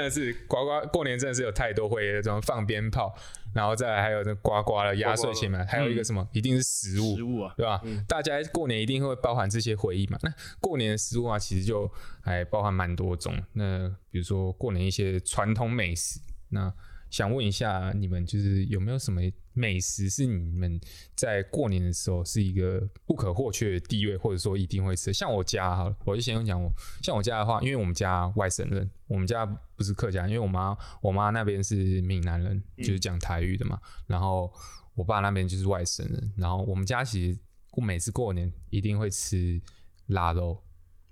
[0.08, 3.14] 真的是刮刮过年真的是有太多会这种放鞭炮，
[3.54, 7.80] 然后再来还有那刮刮的压岁钱嘛，还有一个什么，一定是食物，食物啊，对吧？
[8.06, 10.18] 大家过年一定会包含这些回忆嘛。
[10.22, 11.90] 那过年的食物啊，其实就
[12.22, 13.34] 还包含蛮多种。
[13.52, 16.72] 那比如说过年一些传统美食，那
[17.14, 19.20] 想问一下你们，就是有没有什么
[19.52, 20.80] 美食是你们
[21.14, 25.12] 在过年的时候是一个不可或缺的地位，或者说一定会吃？
[25.12, 26.68] 像我家好了，我就先讲我，
[27.04, 34.52] 像我家的话，因为我们家外省人，我们家不是客家，因为我妈我妈那边是闽南人，就是讲台语的嘛，然后
[34.96, 37.38] 我爸那边就是外省人，然后我们家其实
[37.74, 39.62] 我每次过年一定会吃
[40.06, 40.60] 腊肉，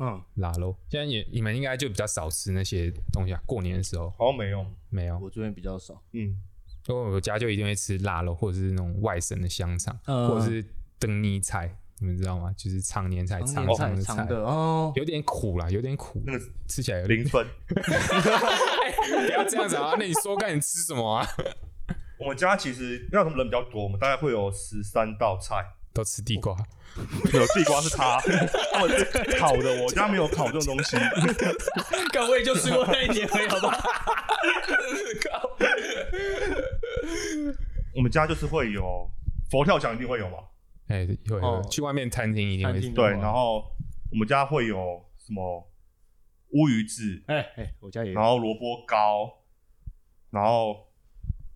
[0.05, 0.77] 嗯，腊肉。
[0.89, 5.95] 现在也你们应该就比较少吃那些东西啊，过年的时候好像没有，没有，我这边比较少。
[6.11, 6.37] 嗯，
[6.89, 10.65] 因为我家就一定会吃腊肉，或者是那种外省的香肠，嗯或者是
[10.99, 12.53] 灯泥菜，你们知道吗？
[12.57, 17.21] 就是常年菜，常年长的长的哦，有点苦啦，有点苦，那个吃起来有点。
[17.21, 17.47] 零分。
[17.71, 19.95] 不要这样子啊！
[19.99, 21.27] 那你说看你吃什么啊？
[22.19, 25.57] 我们家其实因为我们人比较多，我们大概会有十三道菜，
[25.93, 26.57] 都吃地瓜，
[27.33, 28.21] 有地瓜是他，
[29.39, 30.97] 烤的，我家没有烤这种东西。
[32.13, 33.79] 干我也就吃过那一年而已，好吧？
[37.95, 39.07] 我们家就是会有
[39.51, 40.39] 佛跳墙，一定会有嘛，
[40.89, 42.89] 哎，有有哦去外面餐厅一定会吃。
[42.91, 43.65] 对，然后
[44.11, 45.71] 我们家会有什么
[46.51, 49.31] 乌鱼子，哎哎，我家也有然后萝卜糕，
[50.31, 50.87] 然后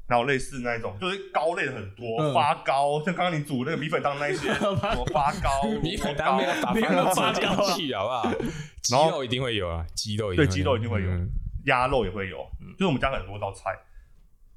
[0.08, 2.32] 还有类似那一种，就是糕类的很多，嗯。
[2.34, 8.32] 发糕，像刚刚你煮那个米粉汤那一些， 什么发糕、 米粉糕汤没有把没有发糕啊到去，好不好？
[8.82, 10.50] 鸡然后肉一定会有啊，鸡肉一定对会有。
[10.54, 11.28] 鸡肉一定会有嗯。
[11.66, 12.36] 鸭肉也会有，
[12.74, 13.76] 就是我们家很多道菜，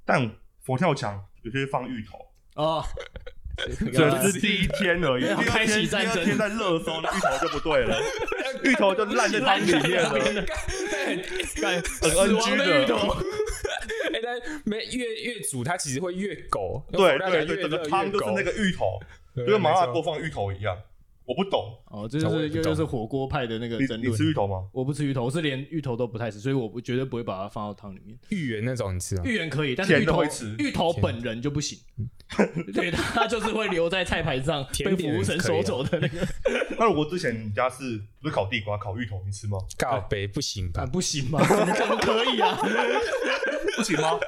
[0.05, 0.29] 但
[0.61, 2.19] 佛跳墙有些会放芋头，
[2.61, 2.83] 哦，
[3.93, 6.13] 这是第一天而已，要开启战争。
[6.13, 8.01] 第二天在热搜，那芋头就不对了，
[8.63, 10.09] 芋头就烂在汤里面了，
[11.61, 12.83] 干很死亡 NG 的。
[12.83, 13.17] 芋头，
[14.13, 16.83] 哎，但没越越煮，它其实会越狗。
[16.91, 18.99] 对对对，越整个汤就是那个芋头，
[19.35, 20.77] 对就跟麻辣锅放芋头一样，
[21.29, 24.17] 我不懂，哦，这就是又又是火锅派的那个你你争论。
[24.17, 24.67] 吃芋头吗？
[24.73, 28.17] 我不吃芋头，我是连芋头都不太吃，所以我不绝对不会把它放到汤里面。
[28.29, 29.21] 芋圆那种，你吃啊？
[29.23, 31.77] 芋圆可以，但是甜芋头吃芋头本人就不行，
[32.73, 36.27] 对，它就是会留在菜盘上，被 甜点服务生收走的那个，
[36.79, 39.59] 那我之前你家是不是烤地瓜、烤芋头，你吃吗？
[39.77, 40.85] 告北不行啊，吧？
[40.91, 41.39] 不行吗？
[41.47, 42.57] 怎么可以啊？
[43.77, 44.19] 不行吗？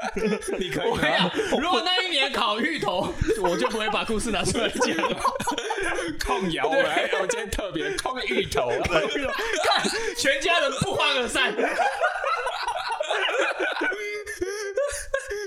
[0.60, 3.12] 你可我跟你讲，如果那一年烤芋头，
[3.42, 5.18] 我就不会把故事拿出来讲了。
[6.13, 11.54] 控摇我还我今天特别控芋头啊， 看，全家人不欢而散。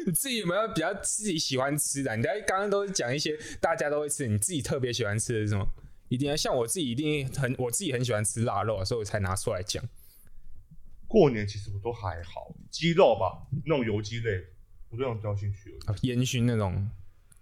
[0.07, 2.17] 你 自己有没有比较自己喜欢吃的？
[2.17, 5.67] 你在刚刚都是讲一些大家都会吃，你自己特别喜欢吃的是什么？
[6.09, 9.83] 一定要像我自己一定很我自己很喜欢吃腊肉啊，所以我才拿出来讲。
[11.09, 14.33] 过年其实我都还好，鸡肉吧，那种油鸡类，
[14.91, 16.89] 我对那种比较有兴趣烟熏那种，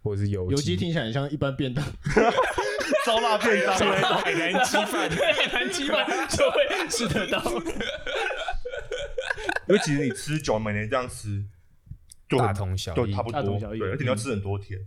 [0.02, 1.84] 或者是油油鸡听起来很像一般便当，
[3.04, 7.42] 烧腊便当海南鸡饭， 海南鸡饭就会吃得到。
[9.68, 11.44] 因为其实你吃久，每年这样吃，
[12.28, 12.96] 大同小异。
[12.96, 13.78] 就差不多，大同小异。
[13.78, 14.78] 对，而且你要吃很多天，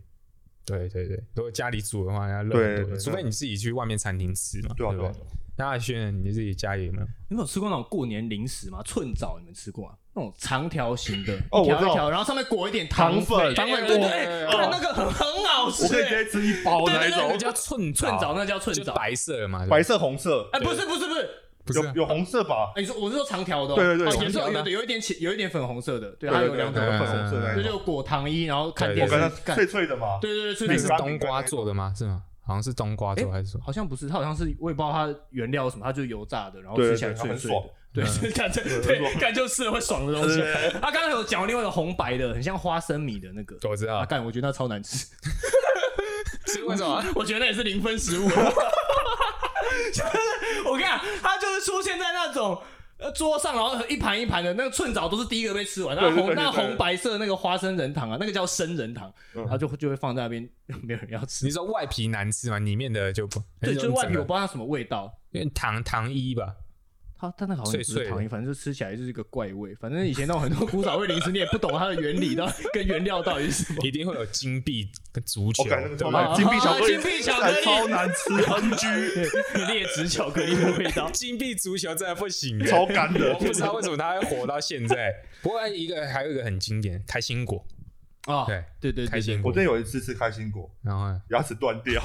[0.66, 2.52] 对对对，如果家里煮的话，要热
[2.84, 5.14] 对除非你自己去外面餐厅吃嘛，对啊对啊？
[5.58, 7.08] 那阿轩，你自己家里有没有？
[7.30, 8.82] 你们有吃过那种过年零食吗？
[8.84, 9.94] 寸枣你们吃过吗？
[10.14, 16.24] 那种长条形的，哦我知道一条一条，然后上面裹一点糖粉粉，糖粉对对对，那个很很好吃我可以直欸。
[16.24, 21.30] 接吃一包那一对对那种，叫寸寸枣那叫寸就枣，白色的嘛，对不对白色、红色，哎，不是不是不是，
[21.66, 22.72] 不是啊有有红色吧？
[22.76, 30.98] 哎，你说我是说长条的哦，对对对哦也是长条的有的有一点浅，有一点粉红色的，对，对对对它有两种对粉红色那就一种，就裹糖衣，然后看对电视脆脆的嘛，对对对，脆那是脆的。
[30.98, 31.94] 冬瓜做的吗？
[31.96, 32.24] 是吗？
[32.46, 33.64] 好像是冬瓜粥还是什么？
[33.66, 37.58] 好像不是，它好像是我也不知道它原料什么，它就是油炸的，然后吃起来脆脆的。
[37.94, 40.40] 对，是 感觉对，感觉吃了会爽的东西。
[40.82, 45.08] 他刚刚有讲另外一个红白的，很像花生米的那个，我知道啊，，干，我觉得那超难吃，
[46.48, 47.04] 是为什么？
[47.16, 48.26] 我觉得那也是零分食物。
[50.66, 52.62] 我跟你讲，它就是出现在那种。
[52.98, 60.50] 呃，桌上然后一盘一盘的那个寸枣都是第一个被吃完，那红那红白色那个花生仁糖啊，那个叫生仁糖，然后就就会放在那边，
[60.82, 61.52] 没有人要吃你。
[61.52, 62.58] 说外皮难吃吗？
[62.58, 66.56] 里面的就不对，就是外皮我不不知道它什么味道，因为糖糖衣吧，
[67.28, 69.74] 它但那个好像也是糖衣，反正就吃起来就是一个怪味。
[69.76, 73.86] 反正以前那种很多古早味零食，你也不懂它的原理到 跟原料到底是什么。
[73.86, 81.10] 一定会有金币跟足球，对不对超难，金币巧克力，金币巧克力超难吃，NG， 劣质巧克力的味道。
[81.14, 83.40] 金币足球真的不行欸，超干的我。
[83.40, 85.14] 不知道为什么它会火到现在。
[85.42, 87.64] 不过一个还有一个很经典，开心果，
[88.26, 89.52] 啊，对对对开心果。
[89.52, 91.22] 我，真有一次吃开心果，然后呢？
[91.30, 92.02] 牙齿断掉，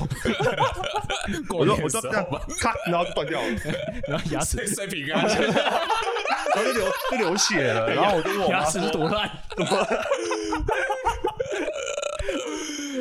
[1.49, 2.25] 过我就年我说这样
[2.61, 3.49] 咔，然后就断掉了，
[4.07, 9.31] 然后牙齿碎碎饼干， 然后就流就流血了，然后我就问我妈牙齿多烂。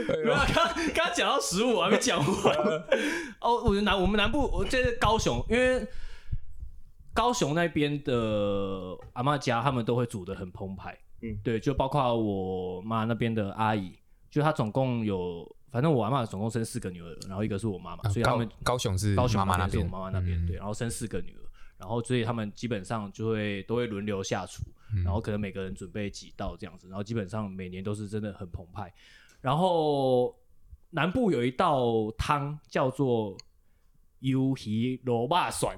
[0.08, 2.56] 没有，刚刚刚讲到食物，我还没讲完。
[3.42, 5.86] 哦，我觉得南我们南部，我这是高雄，因为
[7.14, 8.14] 高雄那边的
[9.14, 10.98] 阿嬷家，他们都会煮的很澎湃。
[11.22, 13.98] 嗯对，就包括我妈那边的阿姨，
[14.30, 21.42] 就她总共有，反正我阿妈总共生四个女儿，然后一个是我妈妈，所以他们高雄是高雄妈妈那边，我妈妈那边、嗯对，然后生四个女儿，
[21.78, 24.64] 然后所以他们基本上就会都会轮流下厨，
[24.94, 28.94] 嗯然后可能每个人准备几道这样子，然后基本上每年都是真的很澎湃。
[29.42, 30.36] 然后
[30.90, 33.38] 南部有一道汤叫做
[34.22, 35.78] 鱿鱼萝卜蒜，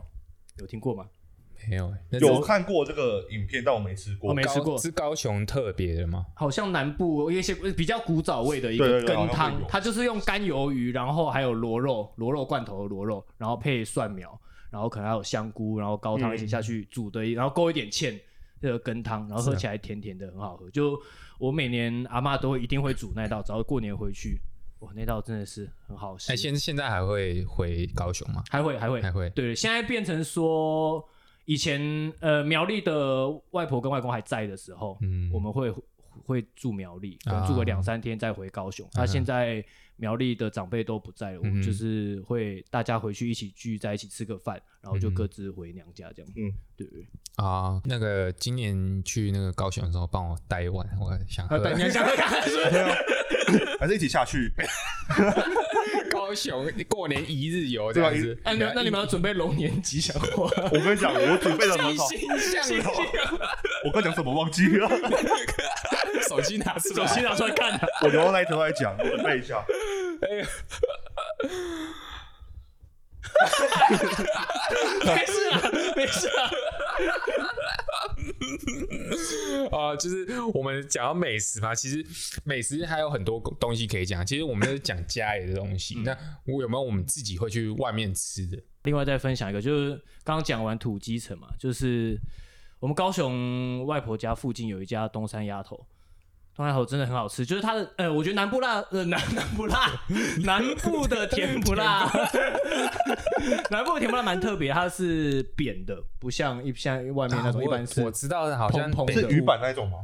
[0.58, 1.08] 有听过吗？
[1.70, 4.34] 没有欸，有看过这个影片，但我没吃过我。
[4.34, 6.26] 没吃过高是高雄特别的吗？
[6.36, 14.40] 好像南部有一些比较古早味的一个羹汤，它就是用干鱿鱼，然后还有螺肉、螺肉罐头的螺肉，然后配蒜苗，
[14.70, 18.20] 然后可能还有香菇，然后高汤一起下去煮的，然后勾一点芡，
[18.60, 20.70] 这个羹汤，然后喝起来甜甜的，很好喝。
[20.72, 21.00] 就
[21.38, 24.40] 我每年阿妈都会一定会煮那道，只要过年回去，
[24.80, 26.32] 哇，那道真的是很好吃。
[26.32, 28.44] 哎，现现在还会回高雄吗？
[28.50, 31.04] 还会还会还会对，现在变成说，
[31.46, 31.82] 以前
[32.20, 35.74] 呃苗栗的外婆跟外公还在的时候，嗯我们会
[36.26, 38.88] 会住苗栗，可能啊住个两三天再回高雄。
[38.94, 39.64] 那、现在
[39.96, 46.32] 苗栗的长辈都不在了，我们嗯就是会大家回去一起聚在一起吃个饭，然后就各自回娘家这样。
[46.36, 47.06] 嗯，对对。
[47.38, 52.52] 啊，那个今年去那个高雄的时候，帮我带一碗，我想喝呃，对，娘家喝咖啡？
[53.80, 54.52] 还是一起下去？
[56.32, 58.38] 高雄过年一日游这样子。
[58.46, 60.50] 哎，那你们要准备龙年吉祥话？
[60.72, 62.08] 我跟你讲，我准备的很好。
[62.08, 62.94] 心向荣，
[63.84, 64.88] 我刚讲什么忘记了？
[66.30, 67.78] 手机拿出来，手机拿出来看。
[68.04, 69.62] 我留到那一头来讲，我准备一下。
[75.04, 75.62] 没事啊，
[75.98, 76.50] 没事啊。
[79.72, 82.06] 啊，就是我们讲到美食嘛，其实
[82.44, 84.26] 美食还有很多东西可以讲。
[84.26, 88.58] 其实我们都是讲家里的东西，那我有没有我们自己会去外面吃的？
[88.84, 89.92] 另外再分享一个，就是
[90.24, 92.20] 刚刚讲完土鸡城嘛，就是
[92.80, 95.86] 我们高雄外婆家附近有一家东山鸭头，
[96.86, 99.90] 真的很好吃，就是它的呃，我觉得南部辣呃南南部辣，
[100.44, 102.10] 南部的甜不辣，
[103.72, 109.98] 南部的甜不辣蛮特别，它是扁的，不像一像外面那种啊一般是我我知道的，好像北蓬蓬的是鱼板那一种吗？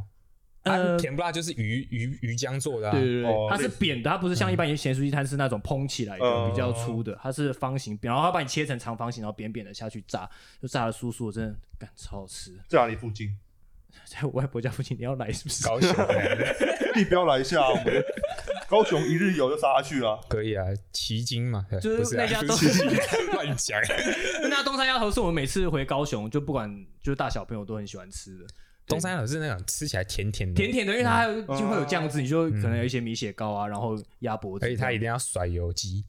[0.99, 10.29] 甜不辣就是鱼鱼鱼浆做的、啊，对对对，它是扁的，它不是像一般咸酥鸡摊是那种蓬起来的、嗯比较粗的，它是方形，然后它把你切成长方形，然后扁扁的下去炸，
[10.61, 12.51] 就炸的酥酥的，真的感超好吃。
[12.67, 13.29] 在哪里附近？
[14.09, 15.65] 在 我外婆家附近，你要来是不是？
[15.65, 16.55] 高雄的。
[16.95, 18.03] 地标来一下，我们。
[18.69, 20.19] 高雄一日游就杀下去了。
[20.27, 22.83] 可以啊，奇经嘛，就是那家都不是
[23.31, 23.79] 乱讲。
[24.49, 26.69] 那东山鸭头是我们每次回高雄，就不管
[27.01, 28.45] 就是大小朋友都很喜欢吃的，
[28.85, 36.03] 东山有是那种吃起来甜甜的，甜甜的，因为它还有嗯就会有酱汁，你就可能有一些米血糕啊，然后鸭脖子，而且它一定要甩油鸡。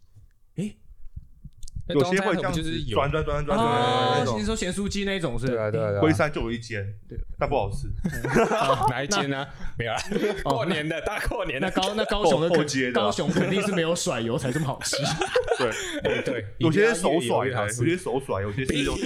[1.89, 4.39] 有些会这样子就是有转转转转转。
[4.39, 5.47] 你说咸酥鸡那种是？
[5.47, 7.89] 对啊对啊对啊，龟山就有一间，对，但不好吃。
[8.91, 9.47] 哪一间呢？
[9.79, 9.99] 没有啦，
[10.45, 12.51] 过年的大过年的那高那高雄的
[12.93, 14.97] 高雄肯定是没有甩油才这么好吃，
[15.59, 15.71] 对，
[16.05, 18.97] 哎对，有些是手甩有些是手甩，有些是用，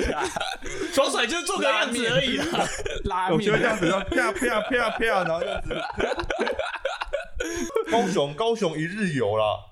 [0.93, 2.45] 手甩就是做个样子而已啦。
[3.05, 5.75] 拉有些会这样子，然后啪啪啪啪，然后这样子。
[7.91, 9.72] 高雄，高雄一日游啦。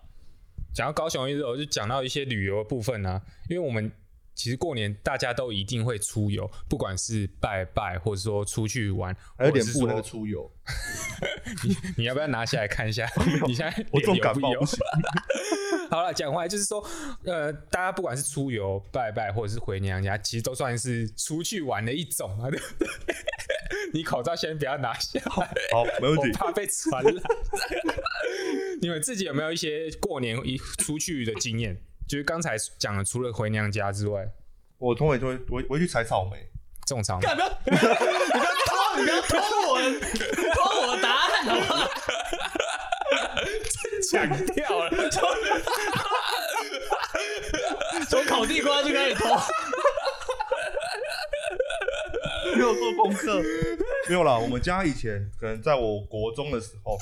[0.75, 3.91] 讲到高雄一日游，就讲到一些旅游的部分啊，因为我们
[4.35, 10.51] 其实过年大家都一定会出游，不管是拜拜，或者说出去玩，还有或者是脸部那个说出游，
[11.99, 13.07] 你要不要拿下来看一下？
[13.47, 14.67] 你现在 我重脸油不油感冒不？
[14.67, 14.79] 行。
[15.91, 16.83] 好了，讲回来就是说，
[17.25, 22.89] 呃，大家不管是出游、拜拜，或者是回娘家，其实都算是出去玩的一种啊，对不对？
[23.93, 26.33] 你口罩先不要拿下来，好，没问我题。
[26.39, 27.15] 怕被传染。
[28.81, 31.81] 你们自己有没有一些过年一出去的经验？
[32.09, 34.27] 就是刚才讲的，除了回娘家之外，
[34.79, 36.39] 我通常就会我会我会去采草莓，
[36.87, 40.01] 种草莓干不要 你不要偷，你不要偷我的
[40.55, 41.89] 偷我的答案好不好？
[44.11, 44.91] 抢掉了。
[48.09, 49.37] 从烤地瓜就开始偷。
[52.57, 53.43] 没有做功课。
[54.09, 56.99] 没有啦，我们家以前可能在我国中的时候，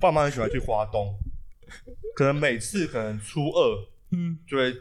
[0.00, 1.18] 爸妈很喜欢去花东，
[2.14, 4.72] 可能每次可能初二，嗯，就会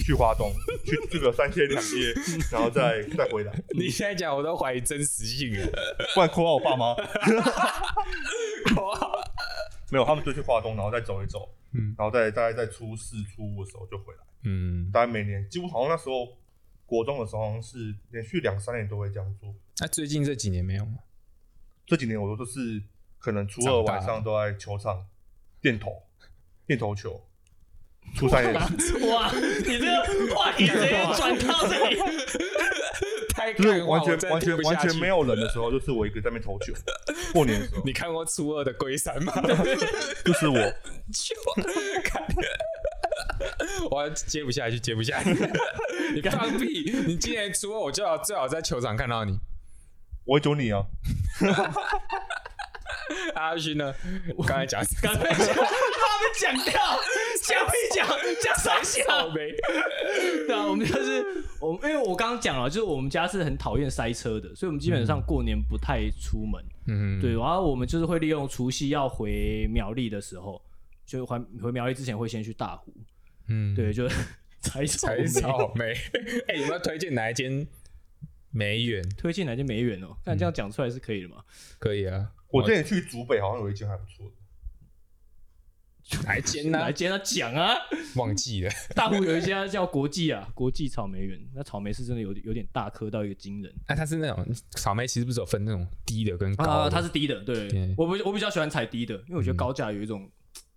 [0.00, 0.50] 去花东，
[0.84, 2.14] 去这个三天两夜，
[2.50, 3.52] 然后再再回来。
[3.76, 5.66] 你现在讲我都怀疑真实性了。
[6.14, 6.96] 不然扣我爸妈。
[9.90, 14.20] 没有，他们就去花东，然后再走一走，嗯然后再大概在初四、初五的时候就回来。
[14.46, 16.36] 嗯，大概每年几乎好像那时候
[16.86, 19.54] 国中的时候，好像是连续两三年都会这样做。
[19.80, 20.98] 那、最近这几年没有吗？
[21.86, 22.82] 这几年我都是
[23.18, 25.06] 可能初二晚上都在球场
[25.60, 26.02] 垫头，
[26.66, 27.20] 垫头球。
[28.14, 31.96] 初三也是，哇，你这个话题直接转到这里，
[33.30, 36.74] 太 就是完全完全完全没有人的时候，就是我一个在那边投球。
[37.32, 39.32] 过年的时候，你看过初二的龟山吗？
[40.22, 40.54] 就是我，
[42.04, 42.22] 看，
[43.90, 45.34] 我接不下去，接不下去。
[46.12, 46.92] 你放屁！
[47.06, 49.38] 你今年初二，我最好最好在球场看到你。
[50.24, 50.86] 我会揪你哦！
[53.34, 53.94] 阿勋呢？
[54.36, 56.72] 我刚才讲刚才讲，他们讲掉，
[57.42, 58.08] 讲一讲，
[58.42, 59.28] 讲三草下。
[59.34, 59.52] 莓，
[60.46, 66.64] 对啊，我们就是我们，因为我刚刚讲了，就是我们家是很讨厌塞车的，所以我们基本上过年不太出门。
[66.86, 70.62] 嗯，对，然后我们就是会利用除夕要回苗栗的时候，
[71.04, 72.94] 就回回苗栗之前会先去大湖，
[73.48, 74.08] 嗯，对，就
[74.64, 75.92] 采草莓采草莓。
[76.48, 77.66] 哎，有没有推荐哪一间
[78.50, 79.06] 梅园？
[79.16, 80.16] 推荐哪间梅园哦？
[80.24, 81.44] 但这样讲出来是可以的嘛？
[81.78, 84.32] 可以啊，我之前去竹北好像有一间还不错的，
[86.24, 86.92] 哪一间呢来？
[86.94, 87.74] 接他讲啊，
[88.16, 88.70] 忘记了。
[88.94, 96.90] 大湖有一家叫国际啊，国际草莓园，那草莓是真的有有点大颗到一个惊人那它是那种草莓，其实不是有分那种低的跟高啊，的？
[96.90, 100.30] 它是低的，对对我不我比较喜欢采低的，因为我觉得高价有一种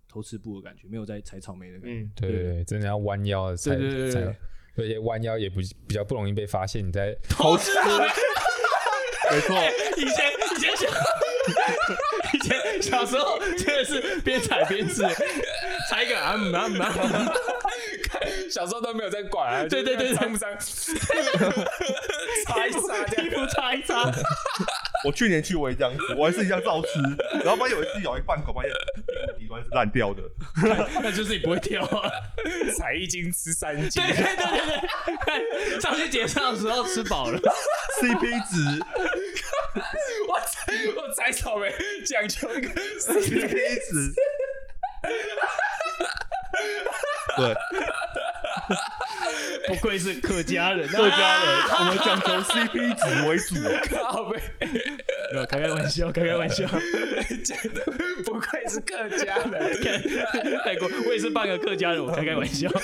[0.08, 1.88] 偷吃布的感觉，没有在采草莓的感觉。
[1.88, 4.34] 嗯，对对对，真的要弯腰的才对对对对才有，
[4.76, 7.90] 而且弯腰也不比较不容易被发现你在偷吃布，
[9.30, 9.56] 没错，
[9.98, 10.88] 以前以前小
[12.34, 15.02] 以前小时候真的是边踩边吃，
[15.90, 17.32] 踩一个啊嗯啊嗯啊
[18.50, 20.50] 小时候都没有在管啊，对对对对脏不脏？
[22.46, 22.78] 擦一擦。
[23.22, 24.10] 衣服擦一擦，
[25.04, 27.00] 我去年去我也这样子，我还是一样照吃，
[27.44, 28.70] 然后发现有一次咬一半口，发现
[29.62, 30.22] 底端是烂掉的。
[31.02, 32.10] 那就是你不会挑啊。
[32.78, 34.02] 采一斤吃三斤。
[34.02, 34.80] 对，对对对
[35.70, 37.38] 对，上去结账的时候吃饱了
[38.00, 38.84] ，CP 值。
[40.28, 41.72] 我采我采草莓
[42.04, 44.14] 讲究一个 CP 值，
[47.36, 47.54] 对，
[49.68, 53.54] 不愧是客家人，客家人我们讲求 CP 值为主。
[53.96, 54.40] 靠背，
[55.32, 56.66] 没有开开玩笑，开开玩笑，
[57.44, 57.84] 真的
[58.24, 59.78] 不愧是客家人。
[60.64, 62.70] 泰国，我也是半个客家人，我开开玩笑。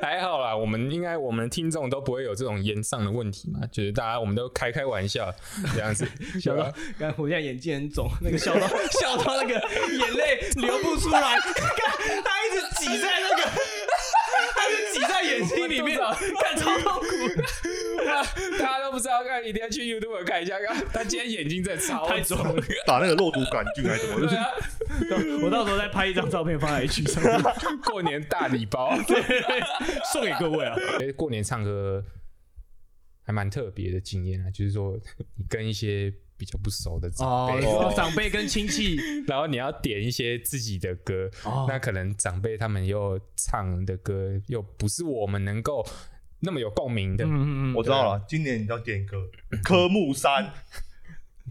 [0.00, 5.34] 还好啦，我们应该我们听众都不会有这种烟上的问题嘛，就是大家我们都开开玩笑
[5.74, 6.06] 这样子，
[6.40, 13.42] 笑到刚我现在眼睛很肿，那个笑到笑到那个眼泪流不出来，看他一直挤在那个，
[14.96, 18.22] 挤在眼睛里面，看超痛苦，哇
[18.58, 20.58] 大家都不知道看，一定要去 YouTube 看一下。
[20.58, 22.54] 看他今天眼睛真的超太肿了。
[22.86, 24.34] 打那个肉毒杆菌还是什么，就是
[25.08, 27.42] 对啊，我到时候再拍一张照片放在 H 上面，
[27.84, 28.96] 过年大礼包。
[30.12, 30.74] 送给各位啊。
[31.00, 32.02] 哎，过年唱歌
[33.22, 34.98] 还蛮特别的经验啊，就是说
[35.36, 45.86] 你跟一些比较不熟的长哦，辈，长辈跟亲戚， 然后你要点一些自己的歌，哦那可能长辈他们又唱的歌又不是我们能够
[46.40, 47.24] 那么有共鸣的。
[47.24, 49.16] 嗯嗯嗯，我知道了，今年你要点歌
[49.62, 50.44] 《科目三》，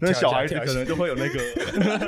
[0.00, 1.40] 那小孩子可能就会有那个，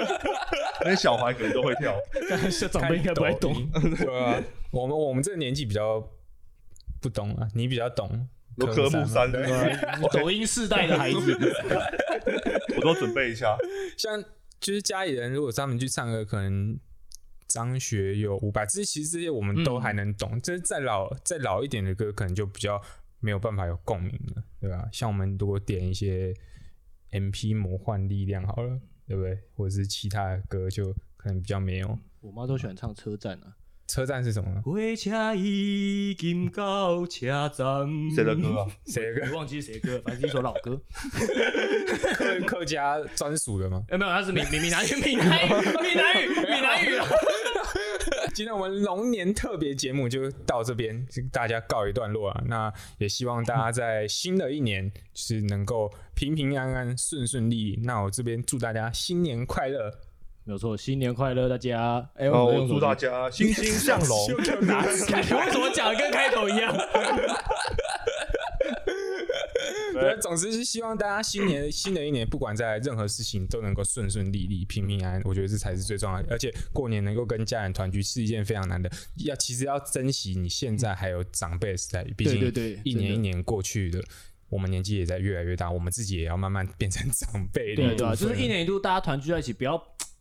[0.85, 1.95] 那小孩可能都会跳。
[2.31, 3.69] 但是长辈应该不太懂。
[3.97, 6.01] 对啊，我们我们这个年纪比较
[7.01, 8.29] 不懂啊，你比较懂。
[8.59, 10.09] 有科目三对 吧？
[10.13, 11.37] 抖音世代的孩子，
[12.77, 13.57] 我都准备一下。
[13.97, 14.23] 像
[14.61, 16.79] 就是家里人，如果他们去唱歌，可能
[17.47, 20.41] 张学友、伍佰，这些其实这些我们都还能懂。
[20.43, 22.81] 这、再老再老一点的歌，可能就比较
[23.21, 24.89] 没有办法有共鸣了，对吧？
[24.93, 26.35] 像我们如果点一些
[27.13, 29.39] M P 魔幻力量好了，对不对？
[29.55, 31.99] 或者是其他的歌，就可能比较没有。
[32.21, 33.55] 我妈都喜欢唱车站啊。
[33.89, 34.63] 车站是什么呢？
[34.63, 37.89] 火车已经到车站。
[38.15, 38.67] 谁的歌啊？
[38.87, 39.27] 谁的歌？
[39.33, 40.81] 我忘记谁歌，反正是一首老歌。
[42.15, 43.83] 客客家专属的吗？
[43.89, 45.49] 哎，没有，他是闽闽闽南语， 闽南语，
[45.83, 47.01] 闽南语，闽南语。
[48.35, 52.45] 今天我们龙年特别节目就到这边，就大家告一段落啊。
[52.47, 57.81] 那也希望大家在新的一年就是能够平平安安、顺顺利利。
[57.83, 59.93] 那我这边祝大家新年快乐！
[60.49, 62.09] 没有错，新年快乐，大家！
[62.15, 64.17] 哎，哦，我我祝大家欣欣向荣。
[64.43, 66.75] 就拿感觉为什么讲的跟开头一样？
[69.93, 75.23] 不要总之是希望大家新年 新的一年，不管在任何事情都能够顺顺利利、平平安安。
[75.27, 76.29] 我觉得这才是最重要的。
[76.31, 78.91] 而且过年能够跟家人团聚是一件非常难的，
[79.27, 84.03] 要其实要珍惜你现在还有长辈的时代，毕竟对对对一年一年过去的，
[84.49, 89.77] 我们年纪也在越来越大，我们自己也要慢慢变成长辈的对啊对啊，就是一年一度大家团聚在一起，不要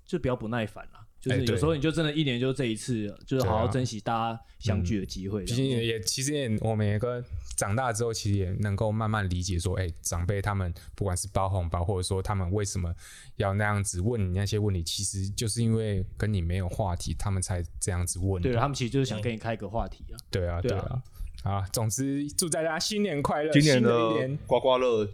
[0.08, 1.04] 就比较不耐烦啦。
[1.20, 5.70] 就是有时候你就真的一年就这一次，就是好好珍惜大家相聚的机会这其。
[5.70, 7.24] 实也其实也我们也跟
[7.58, 12.94] 长大之后，其实也能够慢慢理解说，哎、长辈他们不管是包红包，或者说他们为什么
[13.38, 18.44] 要那样子问你那些问题，其实就是因为跟你没有话题，他们才这样子问你。
[18.44, 20.16] 对他们其实就是想跟你开一个话题啊。
[20.30, 21.04] 对啊，对啊对啊。
[21.44, 23.52] 啊，总之祝大家新年快乐！
[23.52, 25.08] 今年新的的一年刮刮乐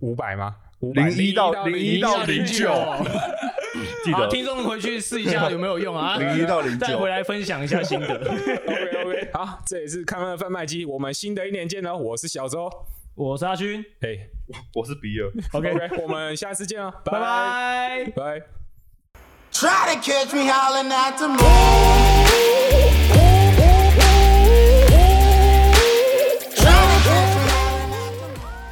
[0.00, 0.56] 五百吗？
[0.92, 2.68] 零一到零零一到零九，
[4.04, 6.16] 记，得听众回去试一下有没有用啊？
[6.18, 7.08] 零一到零九再回。
[7.08, 8.14] 来分享一下心得。
[8.66, 11.96] OK OK，好，这也是康乐贩卖机，我们新的一年见喽！
[11.96, 12.68] 我是小周，
[13.14, 14.18] 我是阿勋哎、
[14.74, 15.30] 我是比尔。
[15.52, 18.04] OK OK，我们下次见 哦，拜拜。
[18.16, 18.42] 拜。
[19.52, 21.38] Try to catch me howling at the moon.